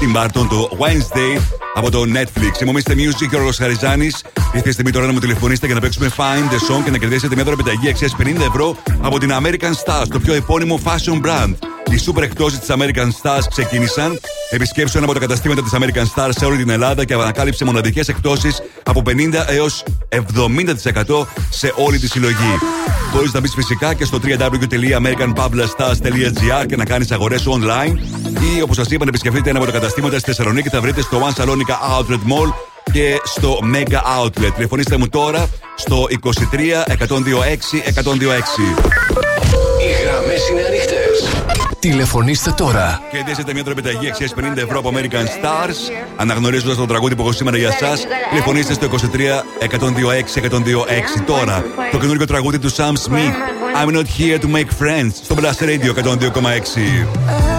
[0.00, 1.40] Tim Burton, το Wednesday
[1.74, 2.60] από το Netflix.
[2.62, 2.92] Είμαι ο Mr.
[2.92, 4.24] Music και ο Χαριζάνης.
[4.54, 6.98] Ήρθε η στιγμή τώρα να μου τηλεφωνήσετε για να παίξουμε Find the Song και να
[6.98, 11.54] κερδίσετε μια δωρεπιταγή αξίας 50 ευρώ από την American Stars, το πιο επώνυμο fashion brand.
[11.90, 14.20] Οι super εκτόσει της American Stars ξεκίνησαν.
[14.50, 18.08] Επισκέψτε ένα από τα καταστήματα της American Stars σε όλη την Ελλάδα και ανακάλυψε μοναδικές
[18.08, 19.12] εκτόσει από 50
[19.46, 22.58] έως 70% σε όλη τη συλλογή.
[23.14, 27.94] Μπορείς να μπεις φυσικά και στο www.americanpavlastars.gr και να κάνεις αγορές online
[28.56, 31.18] ή όπως σας είπα να επισκεφτείτε ένα από τα καταστήματα στη Θεσσαλονίκη θα βρείτε στο
[31.18, 32.52] One Salonica Outlet Mall
[32.92, 34.52] και στο Mega Outlet.
[34.54, 36.32] Τηλεφωνήστε μου τώρα στο 23 126
[36.94, 37.00] 126.
[39.80, 41.16] Οι γραμμές είναι ανοιχτές.
[41.80, 43.02] Τηλεφωνήστε τώρα.
[43.10, 45.76] Και δέσετε μια τροπεταγή αξία 50 ευρώ από American Stars.
[46.16, 47.92] Αναγνωρίζοντα το τραγούδι που έχω σήμερα για εσά,
[48.30, 48.96] τηλεφωνήστε στο 23
[49.60, 51.64] 126 126 τώρα.
[51.90, 53.34] Το καινούργιο τραγούδι του Sam Smith.
[53.82, 55.10] I'm not here to make friends.
[55.22, 57.06] Στο Blast Radio 102,6.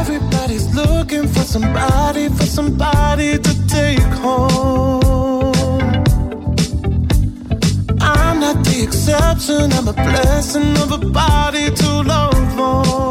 [0.02, 5.62] Everybody's looking for somebody, for somebody to take home.
[8.16, 13.11] I'm not the exception, I'm a blessing of a body to love on.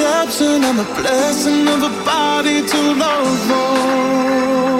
[0.00, 4.79] The exception, I'm a blessing of a body to love on.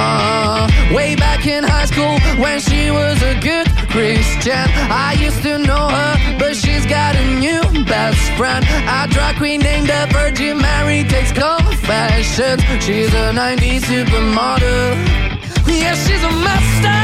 [0.00, 5.58] Uh, way back in high school when she was a good Christian, I used to
[5.58, 8.64] know her, but she's got a new best friend.
[8.86, 12.62] A drag queen named the Virgin Mary takes confessions.
[12.84, 14.94] She's a 90s supermodel.
[15.66, 17.00] Yeah, she's a master.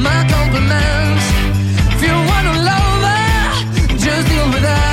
[0.00, 1.26] My compliments.
[1.94, 4.83] If you want a lover, just deal with that.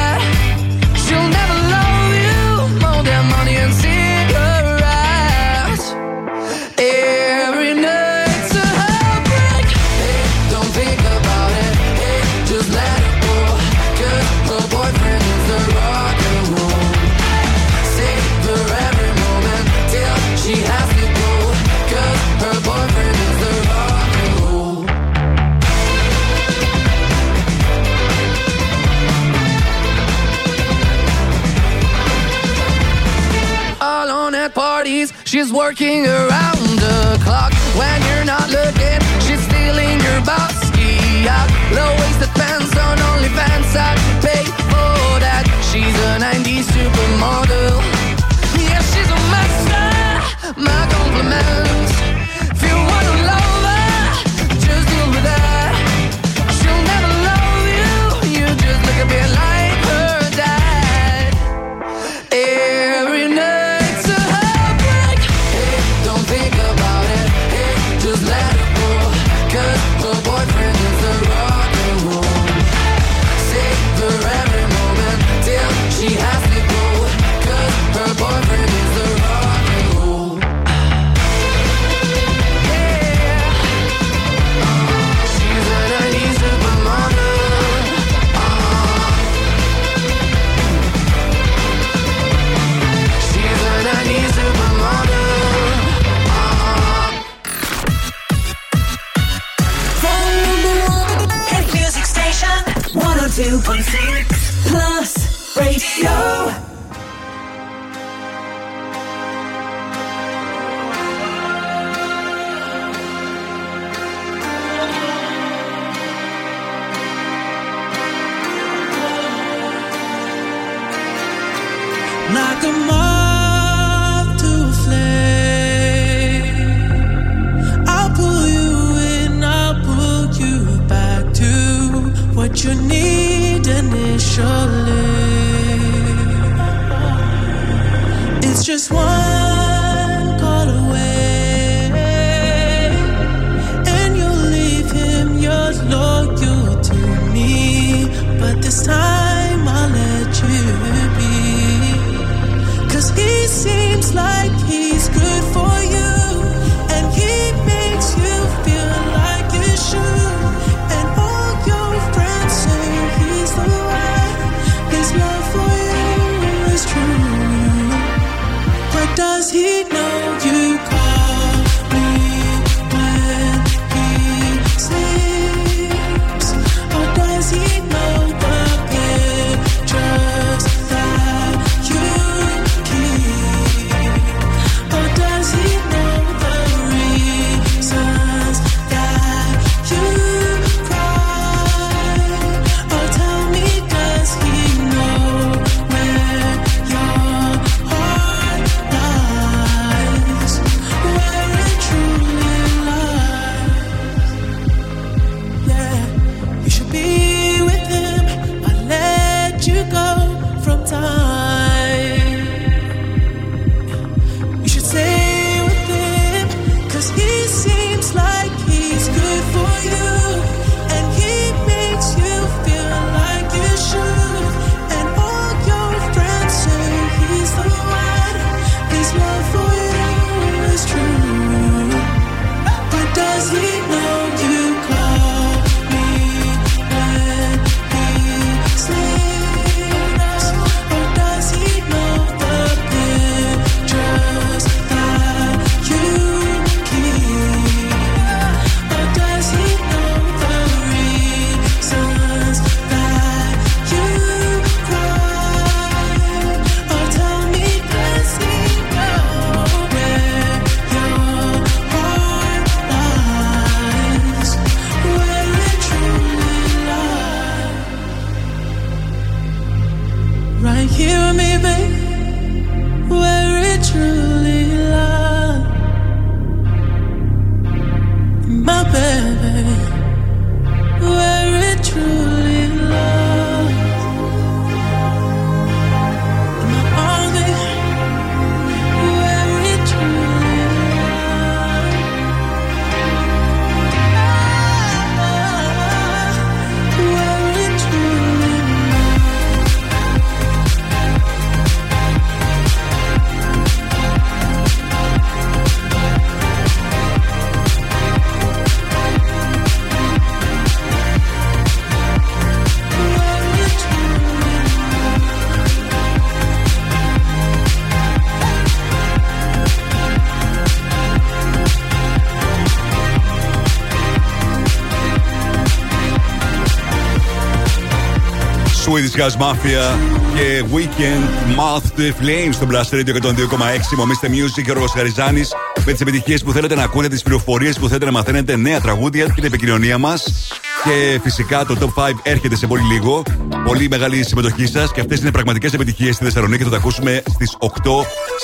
[329.11, 329.97] Swedish Gas Mafia
[330.35, 333.95] και Weekend Mouth to the Flames στο Blast Radio 102,6.
[333.97, 335.51] Μομίστε Music και ο Ρογος Χαριζάνης
[335.85, 339.25] με τις επιτυχίες που θέλετε να ακούτε, τις πληροφορίες που θέλετε να μαθαίνετε, νέα τραγούδια
[339.25, 340.51] και την επικοινωνία μας.
[340.83, 343.23] Και φυσικά το Top 5 έρχεται σε πολύ λίγο.
[343.65, 346.63] Πολύ μεγάλη συμμετοχή σας και αυτές είναι πραγματικές επιτυχίες στη Θεσσαλονίκη.
[346.63, 347.67] Θα τα ακούσουμε στις 8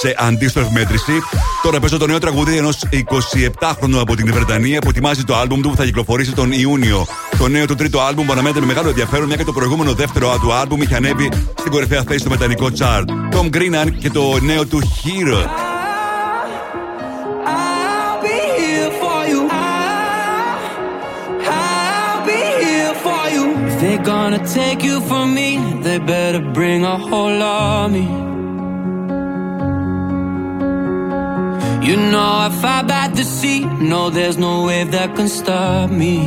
[0.01, 1.11] σε αντίστροφη μέτρηση.
[1.63, 5.69] Τώρα παίζω το νέο τραγούδι ενός 27χρονου από την Βρετανία που ετοιμάζει το άλμπουμ του
[5.69, 7.05] που θα κυκλοφορήσει τον Ιούνιο.
[7.37, 10.37] Το νέο του τρίτο άλμπουμ που αναμένεται με μεγάλο ενδιαφέρον, μια και το προηγούμενο δεύτερο
[10.41, 13.35] του άλμπουμ είχε ανέβει στην κορυφαία θέση στο μετανικό chart.
[13.35, 15.66] Tom Greenan και το νέο του Hero.
[23.79, 28.07] They're gonna take you from me, they better bring a whole army.
[31.87, 36.17] You know, if I bat the sea, no, there's no wave that can stop me.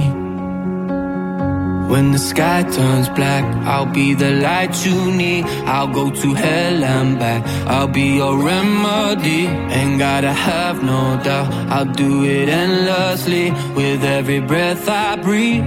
[1.91, 5.45] When the sky turns black, I'll be the light you need.
[5.67, 7.45] I'll go to hell and back.
[7.67, 9.49] I'll be your remedy.
[9.77, 11.53] Ain't gotta have no doubt.
[11.69, 15.65] I'll do it endlessly with every breath I breathe.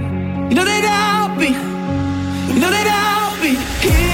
[0.48, 1.73] You know I'll be, you
[2.60, 4.13] know that I'll be here,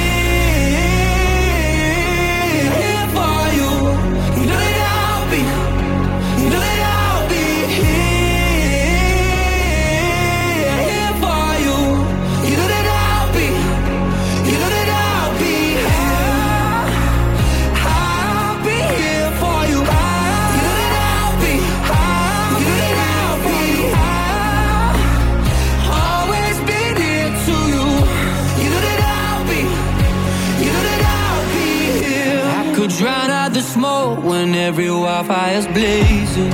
[35.24, 36.52] fires blazing.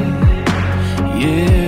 [1.21, 1.66] Yeah.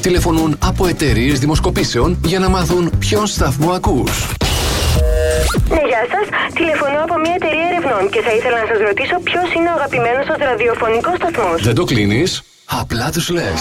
[0.00, 4.26] Τηλεφωνούν από εταιρείες δημοσκοπήσεων για να μάθουν ποιον σταθμό ακούς.
[5.68, 6.26] Ναι, γεια σας.
[6.54, 10.24] Τηλεφωνώ από μια εταιρεία ερευνών και θα ήθελα να σας ρωτήσω ποιος είναι ο αγαπημένος
[10.30, 11.62] σας ραδιοφωνικός σταθμός.
[11.62, 12.42] Δεν το κλείνεις,
[12.80, 13.60] απλά τους λες.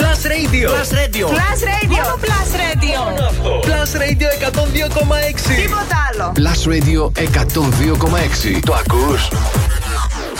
[0.00, 0.68] Plus Radio.
[0.76, 1.26] Plus Radio.
[1.36, 2.00] Plus Radio.
[2.02, 3.00] Μόνο Plus Radio.
[3.20, 3.60] Radio.
[3.66, 5.56] Plus Radio 102,6.
[5.62, 6.32] Τίποτα άλλο.
[6.40, 8.60] Plus Radio 102,6.
[8.64, 9.28] Το ακούς;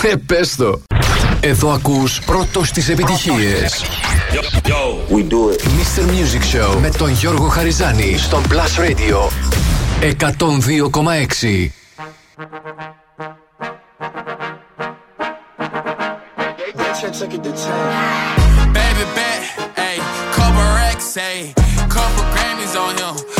[0.02, 0.80] Ε, πες το.
[1.40, 3.84] Εδώ ακούς πρώτος τις επιτυχίες.
[4.32, 5.60] Yo, we do it.
[5.78, 6.02] Mr.
[6.06, 9.28] Music Show με τον Γιώργο Χαριζάνη στον Plus Radio
[10.00, 11.70] 102,6.
[18.78, 19.42] Baby bet,
[19.86, 19.98] ayy,
[20.36, 21.54] couple racks, ayy,
[21.94, 23.39] couple Grammys on him,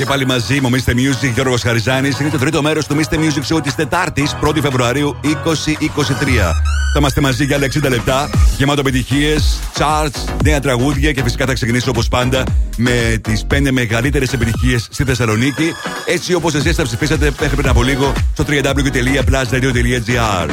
[0.00, 0.90] Και πάλι μαζί μου, Mr.
[0.90, 2.20] Music, Γιώργος Χαριζάνης.
[2.20, 3.14] Είναι το τρίτο μέρος του Mr.
[3.14, 6.54] Music Show της Τετάρτης, 1η Φεβρουαρίου 2023.
[6.92, 11.52] Θα είμαστε μαζί για άλλα 60 λεπτά, γεμάτο επιτυχίες, charts, νέα τραγούδια και φυσικά θα
[11.52, 12.44] ξεκινήσω όπως πάντα
[12.76, 15.74] με τις 5 μεγαλύτερες επιτυχίες στη Θεσσαλονίκη.
[16.06, 20.48] Έτσι όπως εσείς θα ψηφίσατε μέχρι πριν από λίγο στο www.plusradio.gr.
[20.48, 20.52] 102.6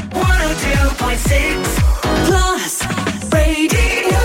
[2.28, 2.88] Plus
[3.32, 4.18] Radio.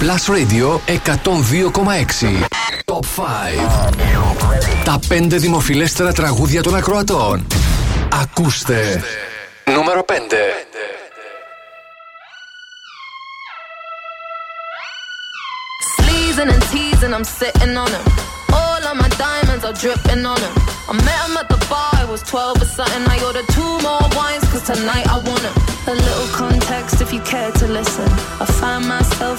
[0.00, 2.61] Plus Radio 102,6.
[2.92, 4.84] Top 5.
[4.84, 7.46] Τα 5 δημοφιλέστερα τραγούδια των ακροατών.
[8.22, 9.02] Ακούστε.
[9.64, 10.14] Νούμερο 5.
[15.96, 18.04] Sleezing and teasing, I'm sitting on them.
[18.58, 20.54] All on my diamonds are dripping on him.
[20.90, 23.04] I met him at the bar, I was 12 or something.
[23.14, 25.56] I ordered two more wines, cause tonight I want him.
[25.92, 28.08] A little context if you care to listen.
[28.42, 29.38] I find myself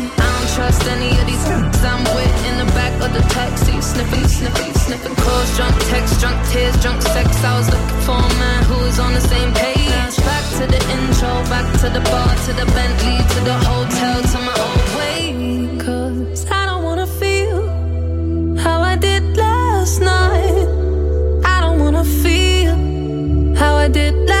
[0.55, 1.45] Trust any of these
[1.91, 6.37] I'm with in the back of the taxi, sniffing, sniffing, sniffing calls, drunk texts, drunk
[6.49, 7.29] tears, drunk sex.
[7.43, 10.15] I was looking for a man who was on the same page.
[10.27, 14.37] Back to the intro, back to the bar, to the Bentley, to the hotel, to
[14.47, 15.77] my old way.
[15.79, 20.67] Cause I don't wanna feel how I did last night.
[21.45, 22.75] I don't wanna feel
[23.55, 24.40] how I did last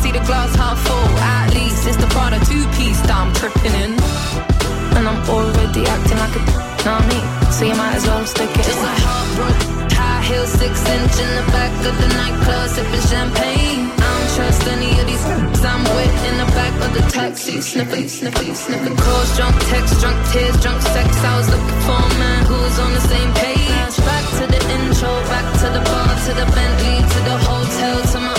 [0.11, 3.75] see the glass half full, at least it's the Prada two piece that I'm tripping
[3.83, 3.91] in.
[4.97, 6.41] And I'm already acting like a
[6.85, 7.51] know what I mean?
[7.53, 11.29] So you might as well stick it Just like heartbroken High heel, six inch in
[11.37, 13.85] the back of the nightclub Sipping champagne.
[13.93, 15.23] I don't trust any of these
[15.61, 18.97] I'm with in the back of the taxi Sniffing, sniffing, sniffing.
[18.97, 21.07] Calls Drunk texts, drunk tears, drunk sex.
[21.21, 23.95] I was looking for a man who was on the same page.
[24.01, 28.19] Back to the intro, back to the bar To the Bentley, to the hotel To
[28.25, 28.30] my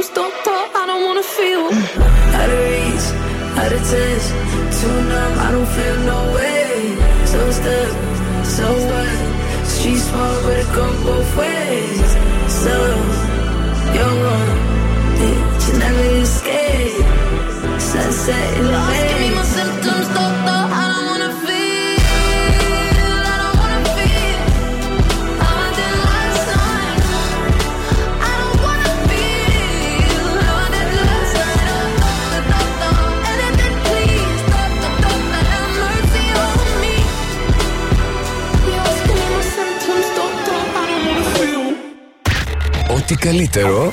[0.00, 0.78] my symptoms, doctor.
[0.78, 1.66] I don't wanna feel.
[2.38, 3.06] Out of reach,
[3.60, 4.26] out of touch,
[4.80, 6.96] too numb, I don't feel no way.
[7.26, 7.90] So stuck,
[8.44, 9.66] so what?
[9.66, 12.10] Street smart, but it go both ways.
[12.48, 12.74] So,
[13.94, 14.56] you're wrong,
[15.20, 17.04] yeah, you never escape.
[17.78, 19.44] Sunset in the Asking me my
[43.12, 43.92] Ό,τι καλύτερο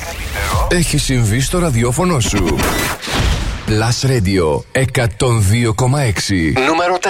[0.69, 2.57] έχει συμβεί στο ραδιόφωνο σου.
[3.68, 4.94] Plus Radio 102,6
[6.68, 7.07] Νούμερο 4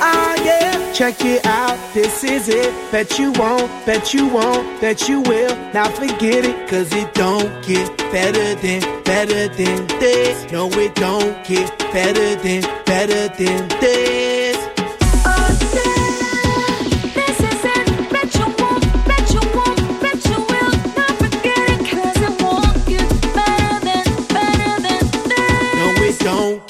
[0.00, 1.78] Ah, yeah, check it out.
[1.94, 2.72] This is it.
[2.92, 5.54] Bet you won't, bet you won't, bet you will.
[5.76, 8.80] Now forget it, cause it don't get better than,
[9.10, 10.36] better than this.
[10.54, 12.62] No, it don't get better than,
[12.92, 14.33] better than this.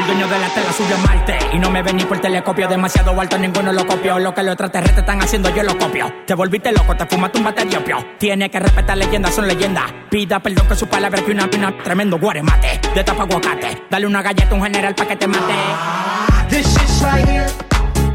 [0.00, 2.68] el dueño de la tela subió a Marte y no me ven ni por telescopio.
[2.68, 4.18] Demasiado alto, ninguno lo copió.
[4.18, 6.12] Lo que los extraterrestres están haciendo, yo lo copio.
[6.26, 7.98] Te volviste loco, te fumaste un bate de opio.
[8.18, 9.84] Tiene que respetar leyendas, son leyendas.
[10.10, 12.80] Pida perdón que su palabra que una pina tremendo guaremate.
[12.94, 13.82] De tapa aguacate.
[13.90, 15.54] Dale una galleta a un general pa' que te mate.
[16.48, 17.46] This shit's right here.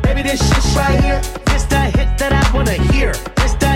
[0.02, 1.22] Baby, this shit's right here.
[1.54, 3.35] It's the hit that I wanna hear.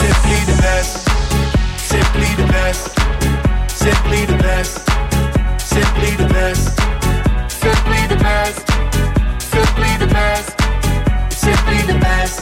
[0.00, 1.08] Simply the best.
[1.92, 2.84] Simply the best.
[3.68, 4.74] Simply the best.
[5.60, 6.64] Simply the best.
[7.50, 8.64] Simply the best.
[9.54, 10.48] Simply the best.
[11.44, 12.40] Simply the best.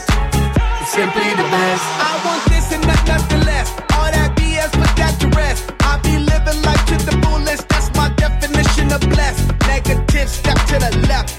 [0.87, 1.83] Simply the best.
[1.99, 3.69] I want this and not nothing less.
[3.95, 5.71] All that BS, put that rest.
[5.81, 7.67] I be living life to the fullest.
[7.67, 9.51] That's my definition of blessed.
[9.67, 11.38] Negative, step to the left.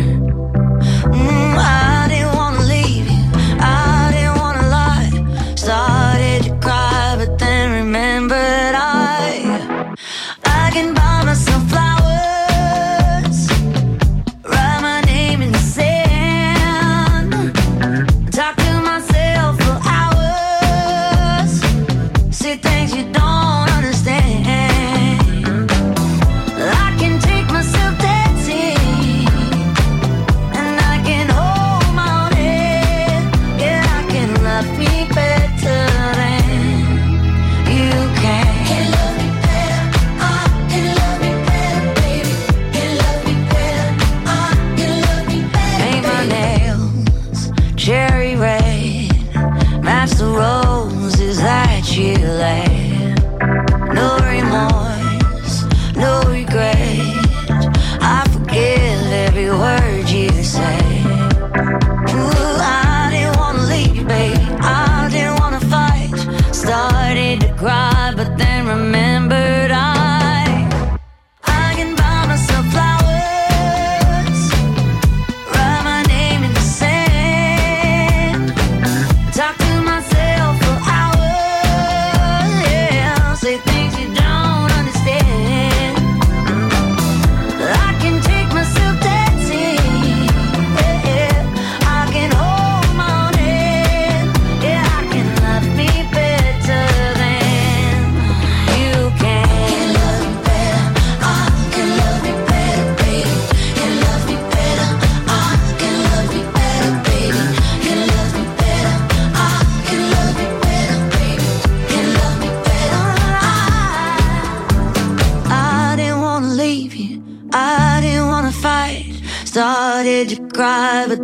[1.03, 1.57] Hum.
[1.57, 1.90] Ah.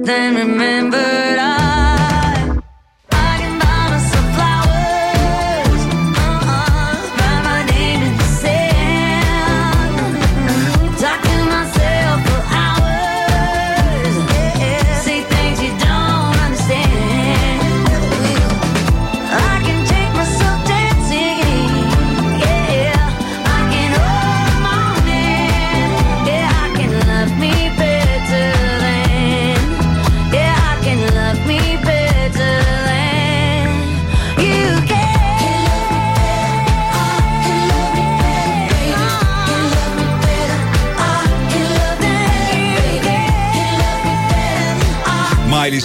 [0.08, 0.57] then remember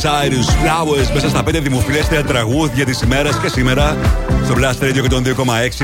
[0.02, 3.96] Cyrus Flowers μέσα στα 5 δημοφιλέστερα τραγούδια της ημέρας και σήμερα
[4.44, 5.32] στο Blast Radio και τον 2,6.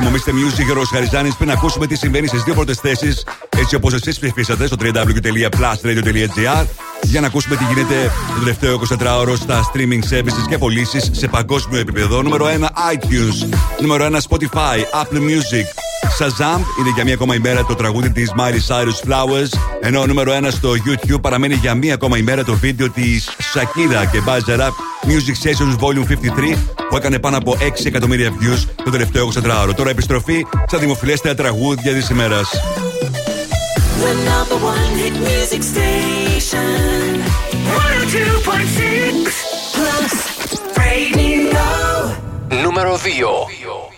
[0.03, 1.35] Μομίστε Music, ο Χαριζάνης.
[1.37, 3.25] Πριν ακούσουμε τι συμβαίνει στις δύο πρώτες θέσεις,
[3.57, 6.67] έτσι όπως εσείς ψηφίσατε στο www.plusradio.gr
[7.03, 11.81] για να ακούσουμε τι γίνεται το τελευταίο 24ωρο στα streaming services και πωλήσεις σε παγκόσμιο
[11.81, 12.23] επίπεδο.
[12.23, 12.51] Νούμερο 1
[12.95, 13.49] iTunes,
[13.81, 15.88] νούμερο 1 Spotify, Apple Music,
[16.19, 19.49] Shazam είναι για μία ακόμα ημέρα το τραγούδι της Miley Cyrus Flowers.
[19.81, 24.23] Ενώ νούμερο 1 στο YouTube παραμένει για μία ακόμα ημέρα το βίντεο της Shakira και
[24.27, 24.73] Buzzer Up
[25.07, 26.57] Music Sessions Volume 53
[26.89, 29.75] που έκανε πάνω από 6 εκατομμύρια views το τελευταίο 24ωρο.
[29.77, 32.51] Τώρα επιστροφή στα δημοφιλέστερα τραγούδια της ημέρας.
[34.03, 37.09] The number one hit music station.
[37.69, 40.13] 102.6 Plus
[40.77, 41.29] Radio.
[42.63, 43.98] Νούμερο 2.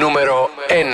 [0.00, 0.38] Νούμερο
[0.68, 0.84] 1.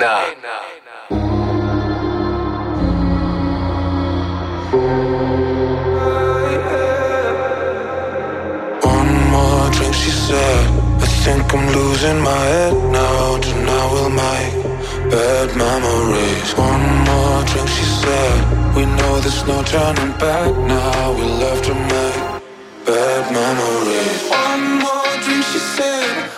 [8.94, 10.64] One more drink, she said.
[11.04, 13.36] I think I'm losing my head now.
[13.46, 14.54] Tonight we'll make
[15.12, 16.50] bad memories.
[16.70, 18.36] One more drink, she said.
[18.76, 21.12] We know there's no turning back now.
[21.16, 22.20] We'll have to make
[22.86, 23.77] bad memories.
[25.51, 26.28] she said.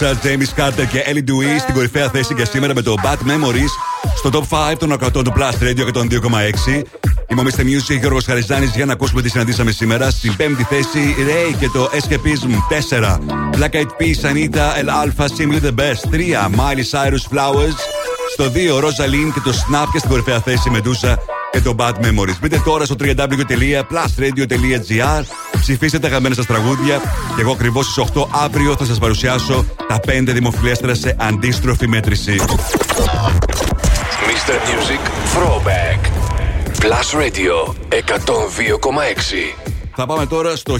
[0.00, 3.70] James Carter και Ellie Dewey στην κορυφαία θέση για σήμερα με το Bad Memories
[4.16, 6.82] στο top 5 των 100 του Plus Radio 102,6.
[7.28, 10.10] Είμαστε Music, Γιώργος Χαριζάνης για να ακούσουμε τι συναντήσαμε σήμερα.
[10.10, 12.50] Στην πέμπτη θέση, Ray και το Escapism
[12.90, 13.18] 4.
[13.58, 16.50] Black Eyed Peas, Anita, El Alpha, Simply the Best 3.
[16.56, 17.78] Miley Cyrus, Flowers.
[18.32, 21.14] Στο 2, Rosalind και το Snap και στην κορυφαία θέση Medusa
[21.50, 22.38] και το Bad Memories.
[22.40, 25.22] Μπείτε τώρα στο www.plusradio.gr
[25.60, 27.00] Ψηφίστε τα αγαπημένα σας τραγούδια
[27.36, 32.40] και εγώ ακριβώς στις 8 αύριο θα σας παρουσιάσω τα 5 δημοφιλέστερα σε αντίστροφη μέτρηση.
[34.28, 34.52] Mr.
[34.52, 35.00] Music
[35.34, 36.00] Throwback.
[36.80, 37.56] Plus Radio
[37.90, 37.94] 102,6.
[39.94, 40.78] Θα πάμε τώρα στο 1992.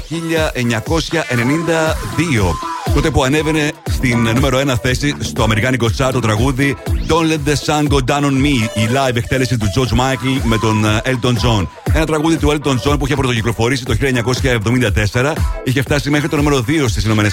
[2.94, 6.76] Τότε που ανέβαινε στην νούμερο 1 θέση στο αμερικάνικο chart το τραγούδι
[7.10, 10.58] Don't Let the Sun Go Down on Me, η live εκτέλεση του George Michael με
[10.58, 11.66] τον ε, Elton John.
[11.92, 13.96] Ένα τραγούδι του Elton John που είχε πρωτοκυκλοφορήσει το
[15.12, 15.32] 1974,
[15.64, 17.24] είχε φτάσει μέχρι το νούμερο 2 στις ΗΠΑ,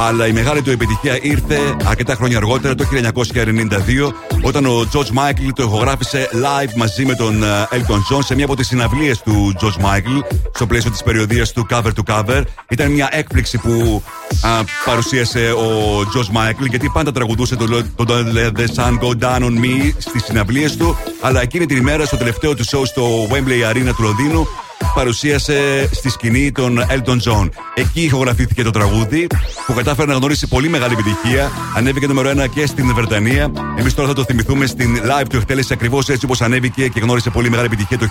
[0.00, 5.50] αλλά η μεγάλη του επιτυχία ήρθε αρκετά χρόνια αργότερα, το 1992, όταν ο George Michael
[5.54, 9.54] το ηχογράφησε live μαζί με τον ε, Elton John σε μία από τις συναυλίες του
[9.60, 12.42] George Michael, στο πλαίσιο της περιοδίας του Cover to Cover.
[12.68, 14.02] Ήταν μια έκπληξη που
[14.42, 14.48] α,
[14.84, 17.66] παρουσίασε ο George Michael, γιατί πάντα τραγουδούσε το,
[17.96, 21.76] το Don't Let the Sun Go Down on Me στις συναυλίες του, αλλά εκείνη την
[21.76, 24.46] ημέρα στο τελευταίο του show στο Wembley Arena του Λονδίνου
[24.94, 27.48] παρουσίασε στη σκηνή τον Elton John.
[27.74, 29.26] Εκεί ηχογραφήθηκε το τραγούδι
[29.66, 31.50] που κατάφερε να γνωρίσει πολύ μεγάλη επιτυχία.
[31.76, 33.52] Ανέβηκε νούμερο 1 και στην Βρετανία.
[33.78, 37.30] Εμείς τώρα θα το θυμηθούμε στην live του εκτέλεση ακριβώς έτσι όπως ανέβηκε και γνώρισε
[37.30, 38.06] πολύ μεγάλη επιτυχία το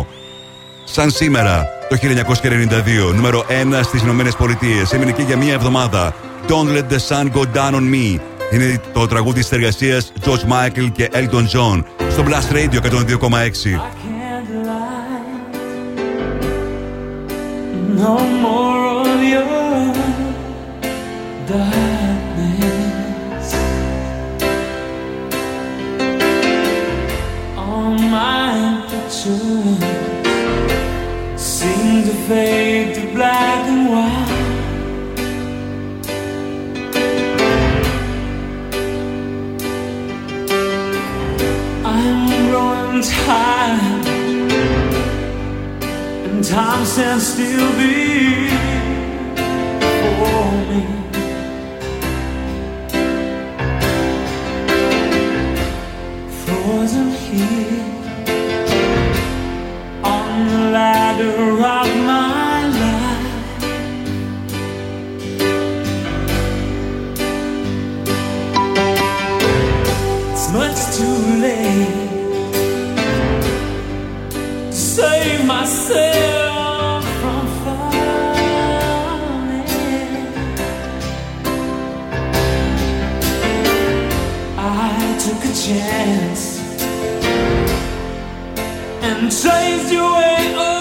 [0.00, 0.06] 1992.
[0.84, 1.96] Σαν σήμερα το
[3.10, 4.92] 1992, νούμερο 1 στις Ηνωμένες Πολιτείες.
[4.92, 6.14] Έμεινε εκεί για μία εβδομάδα.
[6.48, 8.20] Don't let the sun go down on me.
[8.52, 14.07] Είναι το τραγούδι της εργασίας George Michael και Elton John στο Blast Radio 102,6.
[17.98, 19.92] No more of your
[21.48, 22.66] darkness.
[27.56, 29.82] All my pictures
[31.36, 34.34] seem to fade to black and white.
[41.84, 44.17] I'm growing tired
[46.48, 48.16] time stands still before
[50.70, 50.82] me.
[56.42, 57.84] Frozen here
[60.02, 61.38] on the ladder
[61.76, 63.62] of my life.
[70.32, 72.08] It's much too late
[74.70, 77.88] to save myself from falling.
[84.58, 86.42] I took a chance
[89.02, 90.77] and chased your way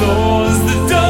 [0.00, 1.09] Close the door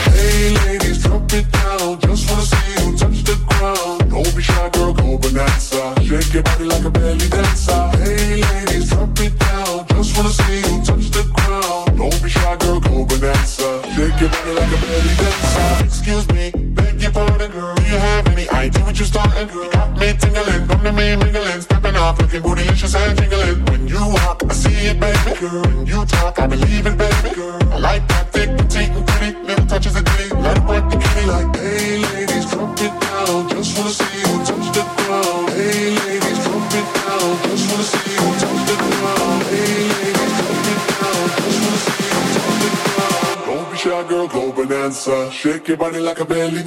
[45.71, 46.61] your body like a belly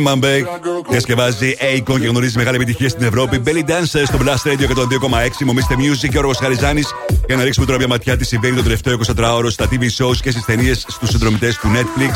[0.00, 0.46] Λίμαμπεκ
[0.88, 3.42] διασκευάζει Akon και γνωρίζει μεγάλη επιτυχία στην Ευρώπη.
[3.44, 5.44] Belly Dancer στο Blast Radio 102,6.
[5.44, 5.82] Μομίστε Mr.
[5.82, 6.94] Music και ο Χαριζάνης.
[7.26, 10.30] Για να ρίξουμε τώρα μια ματιά τι συμβαίνει το τελευταίο 24ωρο στα TV shows και
[10.30, 12.12] στις ταινίες στους συνδρομητές του Netflix.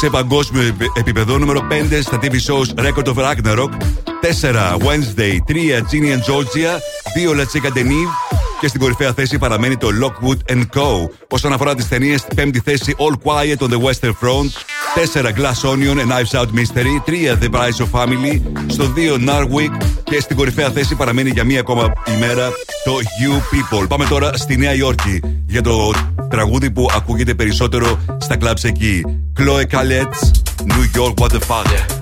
[0.00, 3.70] Σε παγκόσμιο επίπεδο, νούμερο 5 στα TV shows Record of Ragnarok.
[4.40, 6.72] 4 Wednesday, 3 Ginny and Georgia,
[7.14, 8.08] 2 La Chica Denis,
[8.62, 11.08] και στην κορυφαία θέση παραμένει το Lockwood Co.
[11.28, 14.50] Όσον αφορά τις ταινίες, στην πέμπτη θέση All Quiet on the Western Front,
[14.94, 19.84] 4 Glass Onion and Knives Out Mystery, 3 The Price of Family, στο 2 Narwick
[20.04, 22.48] και στην κορυφαία θέση παραμένει για μία ακόμα ημέρα
[22.84, 23.88] το You People.
[23.88, 25.92] Πάμε τώρα στη Νέα Υόρκη για το
[26.30, 29.04] τραγούδι που ακούγεται περισσότερο στα κλαμπς εκεί.
[29.38, 29.64] Chloe
[30.66, 32.01] New York, What the Fuck.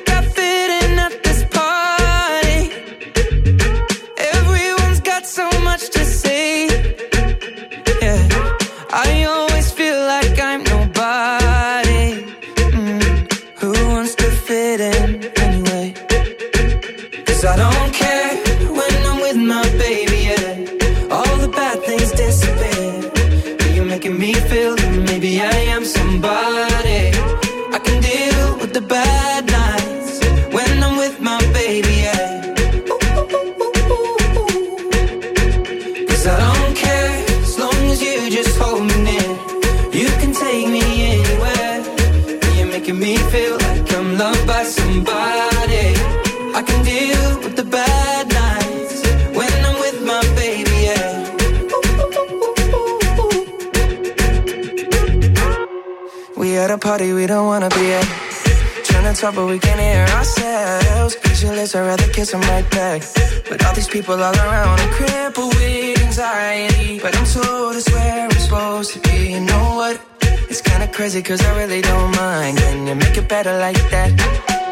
[64.11, 66.99] people all around and crippled with anxiety.
[66.99, 69.31] But I'm told it's where I'm supposed to be.
[69.33, 70.01] You know what?
[70.49, 72.57] It's kinda crazy cause I really don't mind.
[72.57, 74.09] Can you make it better like that?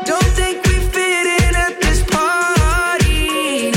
[0.06, 3.72] Don't think we fit in at this party.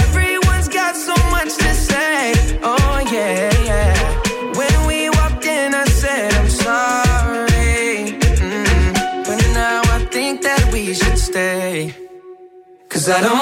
[0.00, 2.32] Everyone's got so much to say.
[2.62, 3.94] Oh yeah, yeah.
[4.60, 7.84] When we walked in, I said I'm sorry.
[8.44, 9.24] Mm -hmm.
[9.26, 12.06] But now I think that we should stay.
[12.96, 13.35] Cause I don't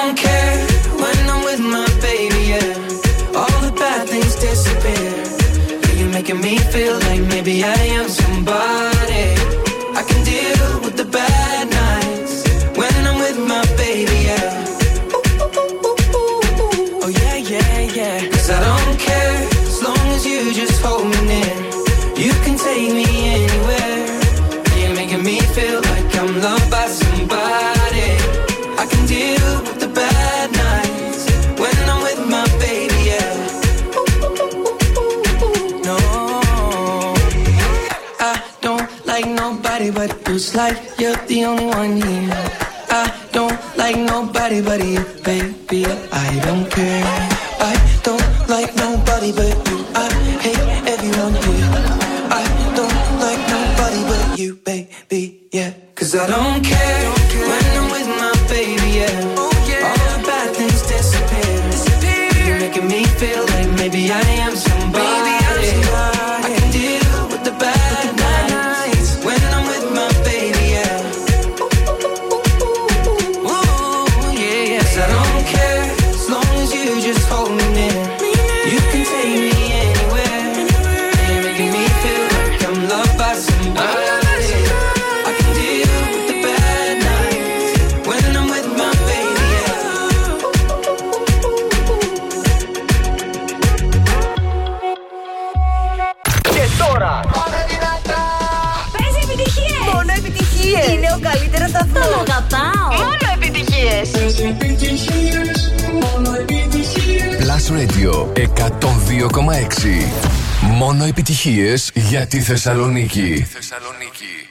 [112.25, 113.47] τη Θεσσαλονίκη.
[113.51, 114.47] Θεσσαλονίκη.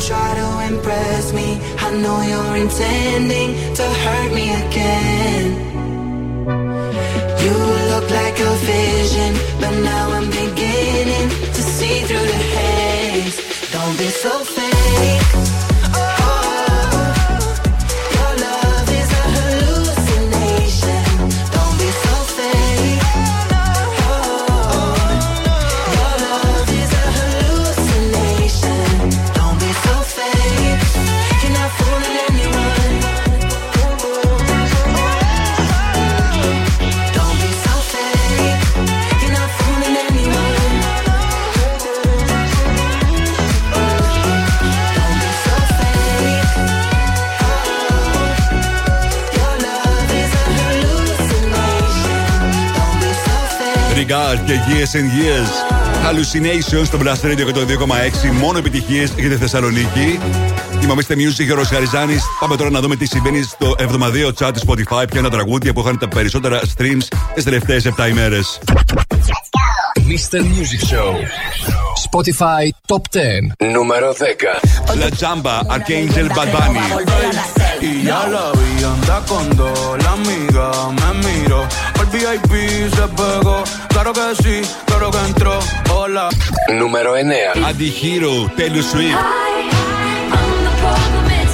[0.00, 1.60] Don't try to impress me.
[1.76, 5.46] I know you're intending to hurt me again.
[7.44, 7.54] You
[7.92, 13.70] look like a vision, but now I'm beginning to see through the haze.
[13.72, 14.79] Don't be so fake.
[54.10, 54.20] Fake.
[54.20, 55.50] Regard και Years and Years.
[56.04, 58.32] Hallucinations στο Blast Radio 102,6.
[58.40, 60.18] Μόνο επιτυχίες για τη Θεσσαλονίκη.
[60.82, 62.16] Είμαστε Music και ο Χαριζάνη.
[62.40, 65.04] Πάμε τώρα να δούμε τι συμβαίνει στο εβδομαδιαίο chat του Spotify.
[65.08, 68.58] Ποια είναι τα τραγούδια που είχαν τα περισσότερα streams τις τελευταίες 7 ημέρες.
[69.96, 70.40] Mr.
[70.40, 71.79] Music Show.
[72.10, 73.54] Spotify Top 10.
[73.72, 74.36] Número 10.
[74.96, 76.80] La chamba Archangel del Bad Bunny.
[77.80, 81.62] Y ya la vi, anda con dos, la amiga me miró.
[82.00, 85.58] Al VIP se pegó, claro que sí, claro que entró.
[85.94, 86.28] Hola.
[86.74, 87.52] Número 9.
[87.64, 89.14] Adi Hero, Taylor Swift.
[89.14, 89.70] I,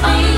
[0.05, 0.36] I,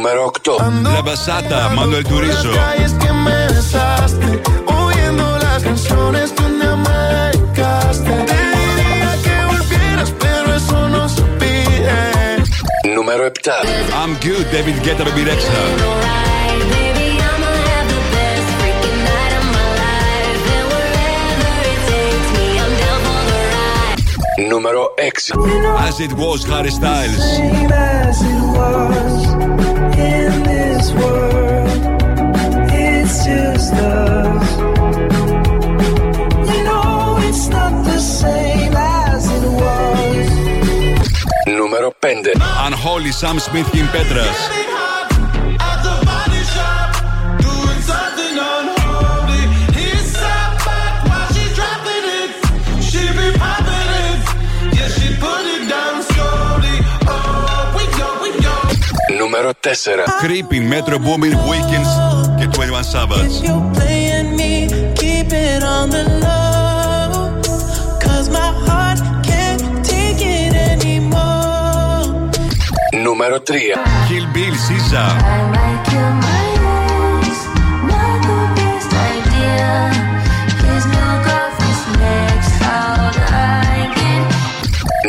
[0.00, 0.56] Νούμερο 8.
[0.94, 2.50] La Basata, Manuel Turizo.
[2.52, 4.28] calles que me besaste,
[4.80, 8.12] oyendo las canciones que un día me dedicaste.
[8.30, 12.94] Te diría que volvieras, pero eso no se pide.
[12.94, 13.52] Νούμερο 7.
[14.00, 15.60] I'm good, David Guetta, Baby Rexha.
[24.48, 25.32] Νούμερο 6.
[25.88, 27.24] As it was, Harry Styles.
[30.81, 31.51] Νούμερο
[33.25, 34.47] just us.
[36.45, 36.69] Δεν είναι
[44.19, 44.29] έτσι.
[44.29, 44.70] Όχι.
[59.40, 60.04] Νούμερο 4.
[60.22, 61.92] Creeping, Metro Boomin, Weekends
[62.38, 63.46] και 21 Savage.
[63.46, 65.62] You're playing me, keep it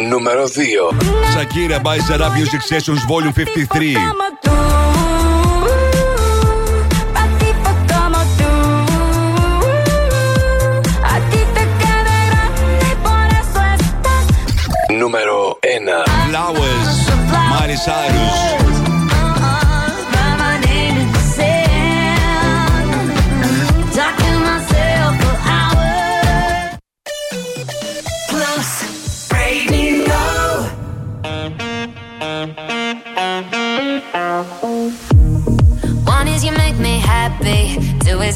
[0.01, 0.91] Νούμερο 2.
[1.35, 3.97] Shakira by Zara Music Sessions Volume 53.
[14.99, 16.05] Νούμερο 1.
[16.29, 16.91] Flowers,
[17.51, 18.52] Miley Cyrus.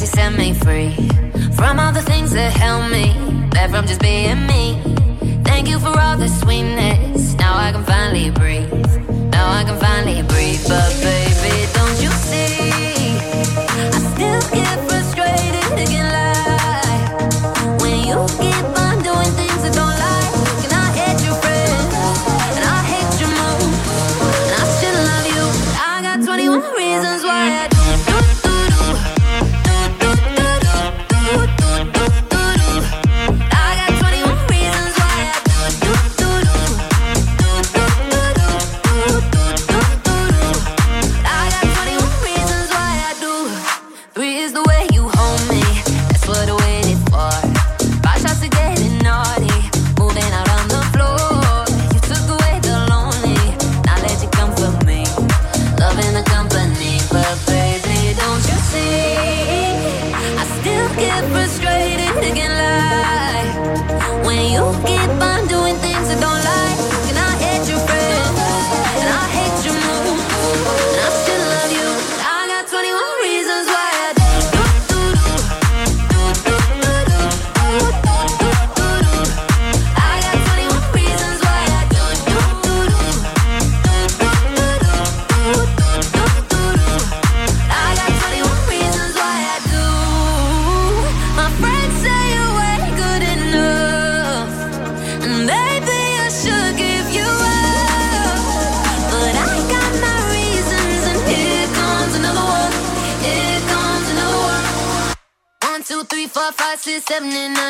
[0.07, 0.95] You set me free
[1.53, 3.13] from all the things that held me
[3.51, 4.81] back from just being me.
[5.45, 7.35] Thank you for all the sweetness.
[7.35, 8.73] Now I can finally breathe.
[9.33, 10.63] Now I can finally breathe.
[10.69, 12.66] But baby, don't you see?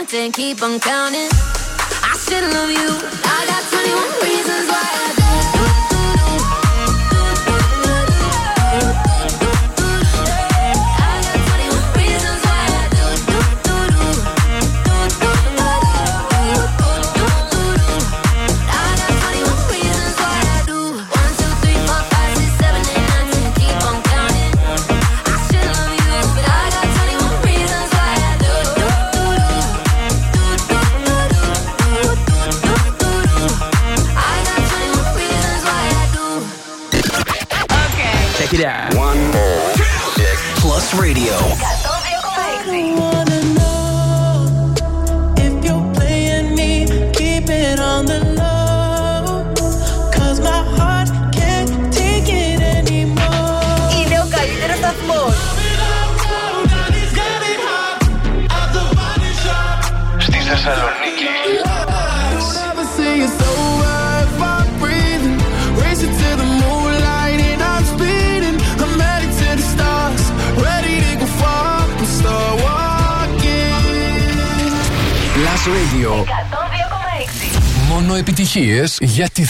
[0.08, 1.28] something, keep on counting.
[2.02, 2.90] I still love you.
[3.24, 4.35] I got 21 reasons.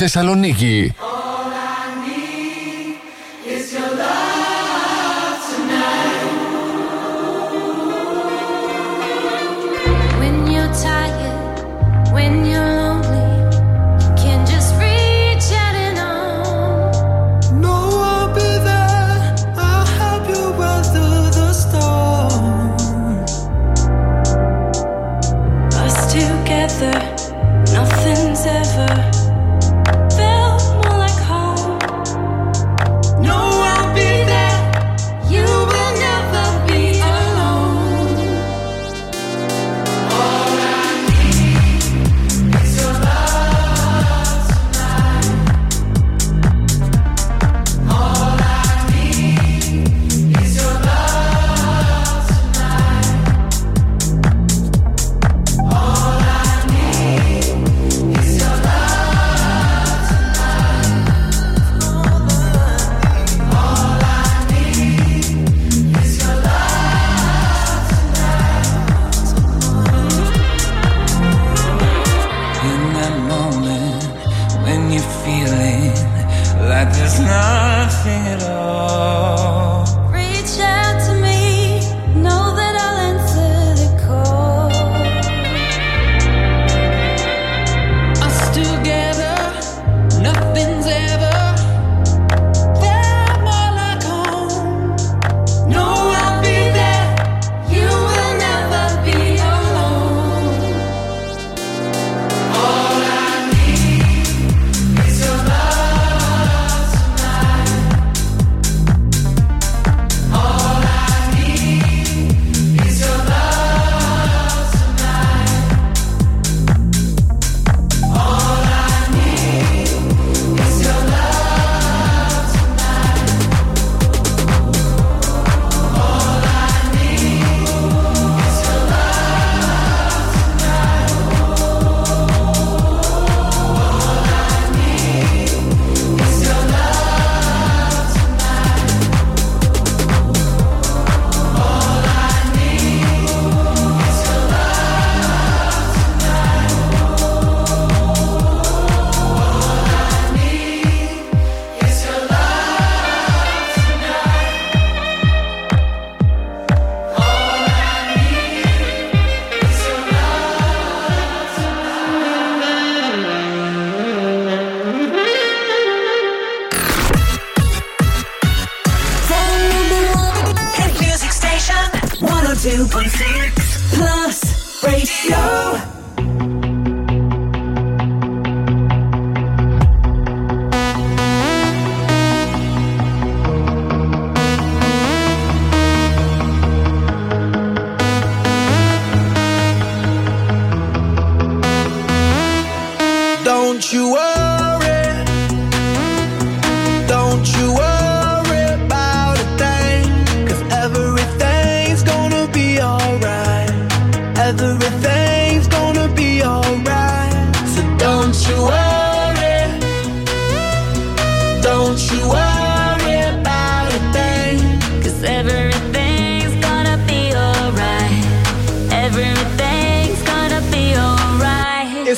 [0.09, 0.94] Θεσσαλονίκη.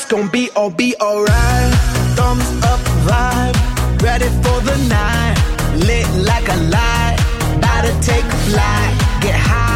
[0.09, 1.75] Gonna be all be alright.
[2.17, 5.37] Thumbs up vibe, ready for the night.
[5.87, 7.17] Lit like a light,
[7.57, 9.23] about to take a flight.
[9.23, 9.68] Get higher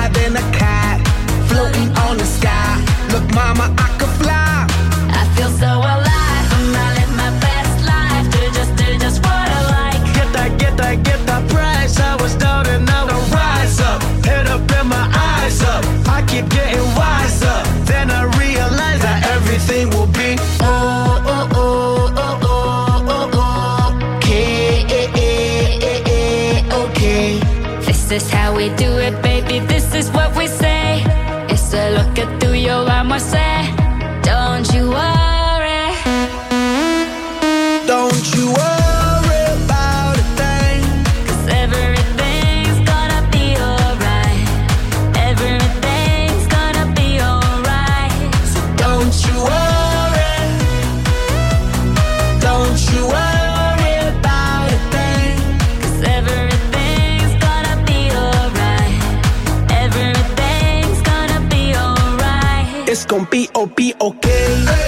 [28.13, 29.59] is how we do it, baby.
[29.61, 31.03] This is what we say.
[31.49, 33.42] It's a look at through your armor, say.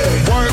[0.04, 0.43] One.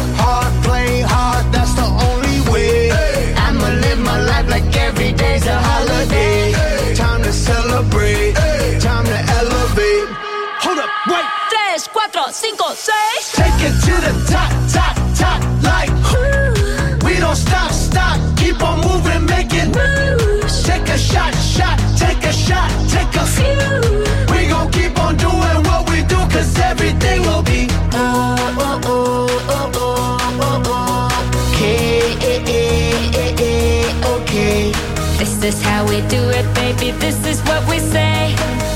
[35.51, 36.91] is how we do it, baby.
[37.05, 38.35] This is what we say.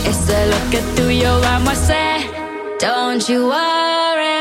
[0.08, 2.12] It's a look at through your armor, say.
[2.78, 4.40] Don't you worry.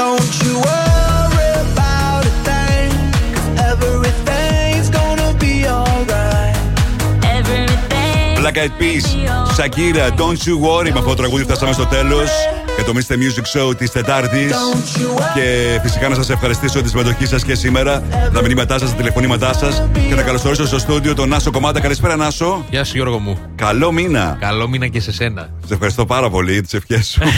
[0.00, 2.90] Don't you worry about a thing.
[3.34, 6.56] Cause everything's gonna be alright.
[7.36, 8.40] Everything.
[8.40, 9.04] Black Eyed Peas,
[9.56, 10.92] Shakira, Don't You Worry.
[10.92, 12.18] Με αυτό το τραγούδι φτάσαμε στο τέλο
[12.77, 13.13] Για το Mr.
[13.13, 14.55] Music Show της Τετάρτης.
[15.33, 18.01] Και φυσικά να σας ευχαριστήσω για τη συμμετοχή σας και σήμερα,
[18.33, 19.83] τα μηνύματά σας, τα τηλεφωνήματά σας.
[20.07, 21.79] Και να καλωσορίσω στο στούντιο τον Νάσο Κομμάτα.
[21.79, 22.65] Καλησπέρα, Νάσο.
[22.69, 23.39] Γεια σου Γιώργο μου.
[23.55, 24.37] Καλό μήνα.
[24.39, 25.49] Καλό μήνα και σε σένα.
[25.65, 27.21] Σε ευχαριστώ πάρα πολύ για τις ευχές σου.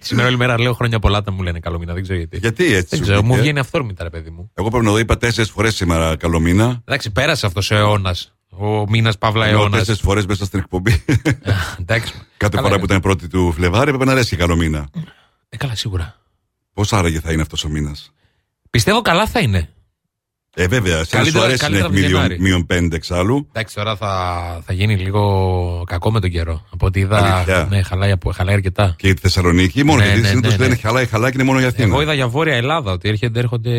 [0.00, 2.38] Σήμερα όλη μέρα λέω χρόνια πολλά τα μου λένε καλό μήνα, δεν ξέρω γιατί.
[2.38, 2.86] Γιατί έτσι.
[2.88, 4.50] Δεν σου ξέρω, μου βγήκε; βγαίνει αυθόρμητα ρε παιδί μου.
[4.54, 6.82] Εγώ πρέπει να το είπα τέσσερις φορές σήμερα καλό μήνα.
[6.84, 8.34] Εντάξει, πέρασε αυτό ο αιώνας.
[8.66, 9.76] Ο μήνα Παύλα Ενώ αιώνα.
[9.78, 11.04] τέσσερις φορές μέσα στην εκπομπή.
[11.80, 12.12] Εντάξει.
[12.36, 12.78] Κάθε Καλά φορά είναι.
[12.78, 14.88] που ήταν πρώτη του Φλεβάρι έπρεπε να λες και καλό μήνα.
[15.48, 16.16] Ε, καλά, σίγουρα.
[16.72, 17.96] Πώς άραγε θα είναι αυτός ο μήνα.
[18.70, 19.68] Πιστεύω καλά θα είναι.
[20.54, 22.40] Ε, βέβαια, σε σου Καλύτερα- αρέσει να καλύτερα έχει από μείον, Γενάρη.
[22.40, 23.46] μείον πέντε εξάλλου.
[23.52, 26.66] Εντάξει, τώρα θα, θα γίνει λίγο κακό με τον καιρό.
[26.70, 27.34] Από ό,τι είδα.
[27.34, 27.66] Αλήθεια.
[27.70, 28.94] Ναι, χαλάει, από- χαλάει αρκετά.
[28.98, 30.62] Και η Θεσσαλονίκη, μόνο Ναι, γιατί ναι, συνήθως ναι, ναι.
[30.64, 31.86] λένε χαλάει, χαλάει και είναι μόνο για Αθήνα.
[31.86, 33.70] Εγώ είδα για Βόρεια Ελλάδα ότι έρχεται, έρχονται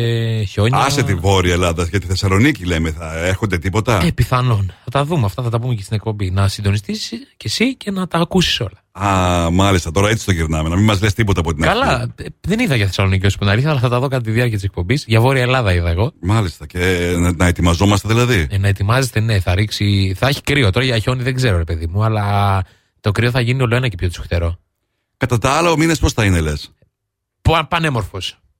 [0.44, 0.78] χιόνια.
[0.78, 4.72] Άσε τη Βόρεια Ελλάδα, για τη Θεσσαλονίκη λέμε, θα έρχονται τίποτα; Ε, πιθανόν.
[4.84, 6.30] Θα τα δούμε αυτά, θα τα πούμε και στην εκπομπή.
[6.30, 8.83] Να συντονιστείς και εσύ και να τα ακούσεις όλα.
[8.98, 11.78] Α, μάλιστα, τώρα έτσι το γυρνάμε, να μην μας λες τίποτα από την αρχή.
[11.78, 14.22] Καλά, ε, δεν είδα για Θεσσαλονίκη όσο που είναι αλήθεια, αλλά θα τα δω κατά
[14.22, 15.04] τη διάρκεια της εκπομπής.
[15.06, 16.12] Για Βόρεια Ελλάδα είδα εγώ.
[16.20, 18.46] Μάλιστα, και να, να ετοιμαζόμαστε δηλαδή.
[18.50, 20.14] Ε, να ετοιμάζεστε, ναι, θα ρίξει.
[20.18, 20.70] Θα έχει κρύο.
[20.70, 22.62] Τώρα για χιόνι δεν ξέρω, ρε παιδί μου, αλλά
[23.00, 24.58] το κρύο θα γίνει όλο ένα και πιο τσουχτερό.
[25.16, 26.72] Κατά τα άλλα, ο μήνα πώς θα είναι, λες;
[27.68, 28.18] Πανέμορφο.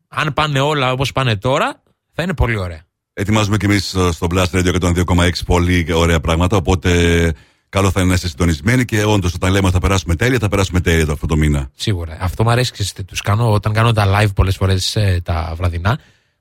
[0.08, 1.82] Αν πάνε όλα όπως πάνε τώρα,
[2.12, 2.82] θα είναι πολύ ωραία.
[3.12, 6.56] Ετοιμάζουμε κι εμείς στο Blast Radio 102,6 πολύ ωραία πράγματα.
[6.56, 7.32] Οπότε
[7.74, 10.48] καλό θα είναι να είστε συντονισμένοι και όντως όταν λέμε ότι θα περάσουμε τέλεια, θα
[10.48, 11.70] περάσουμε τέλεια το αυτό το μήνα.
[11.74, 12.16] Σίγουρα.
[12.20, 15.98] Αυτό μου αρέσει και τους κάνω όταν κάνω τα live πολλές φορές τα βραδινά.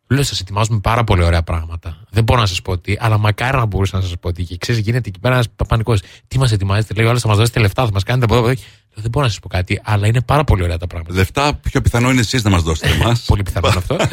[0.08, 1.98] Λέω, σας ετοιμάζουμε πάρα πολύ ωραία πράγματα.
[2.10, 4.44] Δεν μπορώ να σας πω τι, αλλά μακάρι να μπορούσα να σας πω τι.
[4.44, 5.94] Και ξέρεις, γίνεται εκεί πέρα ένας πανικό.
[6.28, 8.44] Τι μας ετοιμάζετε, λέει, ο άλλο θα μας δώσετε λεφτά, θα μας κάνετε από εδώ.
[8.44, 8.64] από εκεί».
[8.64, 11.16] Λέω, δεν μπορώ να σας πω κάτι, αλλά είναι πάρα πολύ ωραία τα πράγματα.
[11.16, 13.22] Λεφτά πιο πιθανό είναι εσείς να μας δώσετε εμάς.
[13.22, 13.96] πολύ πιθανό είναι αυτό.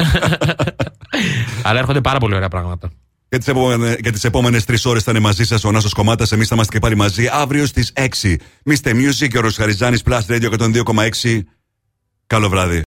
[1.67, 2.89] αλλά έρχονται πάρα πολύ ωραία πράγματα.
[3.31, 6.25] Για τις επόμενες για τις επόμενες τρεις ώρες θα είναι μαζί σας ο Νάσο Κομμάτα.
[6.31, 8.35] Εμείς θα είμαστε και πάλι μαζί αύριο στις 6.
[8.65, 8.91] Mr.
[8.93, 11.39] Music και ο Ροσχαριζάνη Plus Radio 102,6.
[12.27, 12.79] Καλό βράδυ.